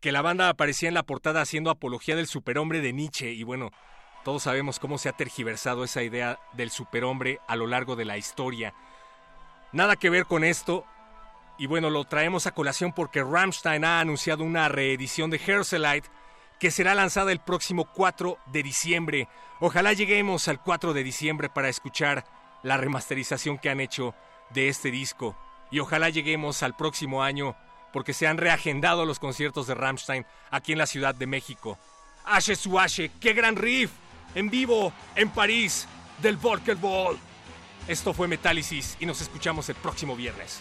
que 0.00 0.12
la 0.12 0.20
banda 0.20 0.50
aparecía 0.50 0.88
en 0.88 0.94
la 0.94 1.04
portada 1.04 1.40
haciendo 1.40 1.70
apología 1.70 2.14
del 2.14 2.26
superhombre 2.26 2.82
de 2.82 2.92
Nietzsche 2.92 3.32
y 3.32 3.44
bueno, 3.44 3.70
todos 4.26 4.42
sabemos 4.42 4.78
cómo 4.78 4.98
se 4.98 5.08
ha 5.08 5.12
tergiversado 5.12 5.84
esa 5.84 6.02
idea 6.02 6.38
del 6.52 6.70
superhombre 6.70 7.40
a 7.48 7.56
lo 7.56 7.66
largo 7.66 7.96
de 7.96 8.04
la 8.04 8.18
historia. 8.18 8.74
Nada 9.72 9.96
que 9.96 10.10
ver 10.10 10.26
con 10.26 10.44
esto. 10.44 10.84
Y 11.56 11.64
bueno, 11.64 11.88
lo 11.88 12.04
traemos 12.04 12.46
a 12.46 12.52
colación 12.52 12.92
porque 12.92 13.24
Rammstein 13.24 13.86
ha 13.86 14.00
anunciado 14.00 14.44
una 14.44 14.68
reedición 14.68 15.30
de 15.30 15.40
Herselite 15.42 16.10
que 16.60 16.70
será 16.70 16.94
lanzada 16.94 17.32
el 17.32 17.40
próximo 17.40 17.86
4 17.94 18.36
de 18.52 18.62
diciembre. 18.62 19.28
Ojalá 19.60 19.94
lleguemos 19.94 20.46
al 20.46 20.60
4 20.60 20.92
de 20.92 21.04
diciembre 21.04 21.48
para 21.48 21.70
escuchar 21.70 22.26
la 22.62 22.76
remasterización 22.76 23.58
que 23.58 23.70
han 23.70 23.80
hecho 23.80 24.14
de 24.50 24.68
este 24.68 24.90
disco. 24.90 25.36
Y 25.70 25.80
ojalá 25.80 26.08
lleguemos 26.08 26.62
al 26.62 26.76
próximo 26.76 27.22
año 27.22 27.56
porque 27.92 28.12
se 28.12 28.26
han 28.26 28.38
reagendado 28.38 29.04
los 29.04 29.18
conciertos 29.18 29.66
de 29.66 29.74
Rammstein 29.74 30.26
aquí 30.50 30.72
en 30.72 30.78
la 30.78 30.86
Ciudad 30.86 31.14
de 31.14 31.26
México. 31.26 31.78
Ashe 32.24 32.56
su 32.56 32.78
qué 33.20 33.32
gran 33.32 33.56
riff, 33.56 33.90
en 34.34 34.50
vivo, 34.50 34.92
en 35.14 35.30
París, 35.30 35.86
del 36.20 36.36
Volkerball. 36.36 37.18
Esto 37.86 38.12
fue 38.12 38.28
Metálisis 38.28 38.96
y 39.00 39.06
nos 39.06 39.20
escuchamos 39.20 39.68
el 39.70 39.76
próximo 39.76 40.14
viernes. 40.14 40.60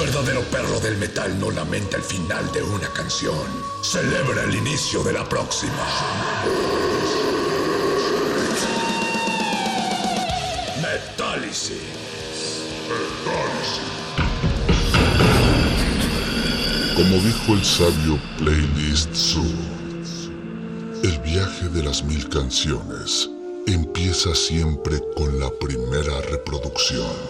Verdadero 0.00 0.42
perro 0.44 0.80
del 0.80 0.96
metal 0.96 1.38
no 1.38 1.50
lamenta 1.50 1.96
el 1.96 2.02
final 2.02 2.50
de 2.52 2.62
una 2.62 2.88
canción. 2.92 3.46
Celebra 3.82 4.44
el 4.44 4.54
inicio 4.54 5.02
de 5.02 5.12
la 5.12 5.28
próxima. 5.28 5.86
Metálisis. 10.80 11.76
Como 16.96 17.16
dijo 17.22 17.54
el 17.54 17.64
sabio 17.64 18.18
Playlist 18.38 19.14
Zoo, 19.14 19.44
el 21.02 21.18
viaje 21.20 21.68
de 21.68 21.82
las 21.82 22.02
mil 22.02 22.28
canciones 22.28 23.30
empieza 23.66 24.34
siempre 24.34 25.00
con 25.14 25.38
la 25.38 25.50
primera 25.50 26.20
reproducción. 26.22 27.29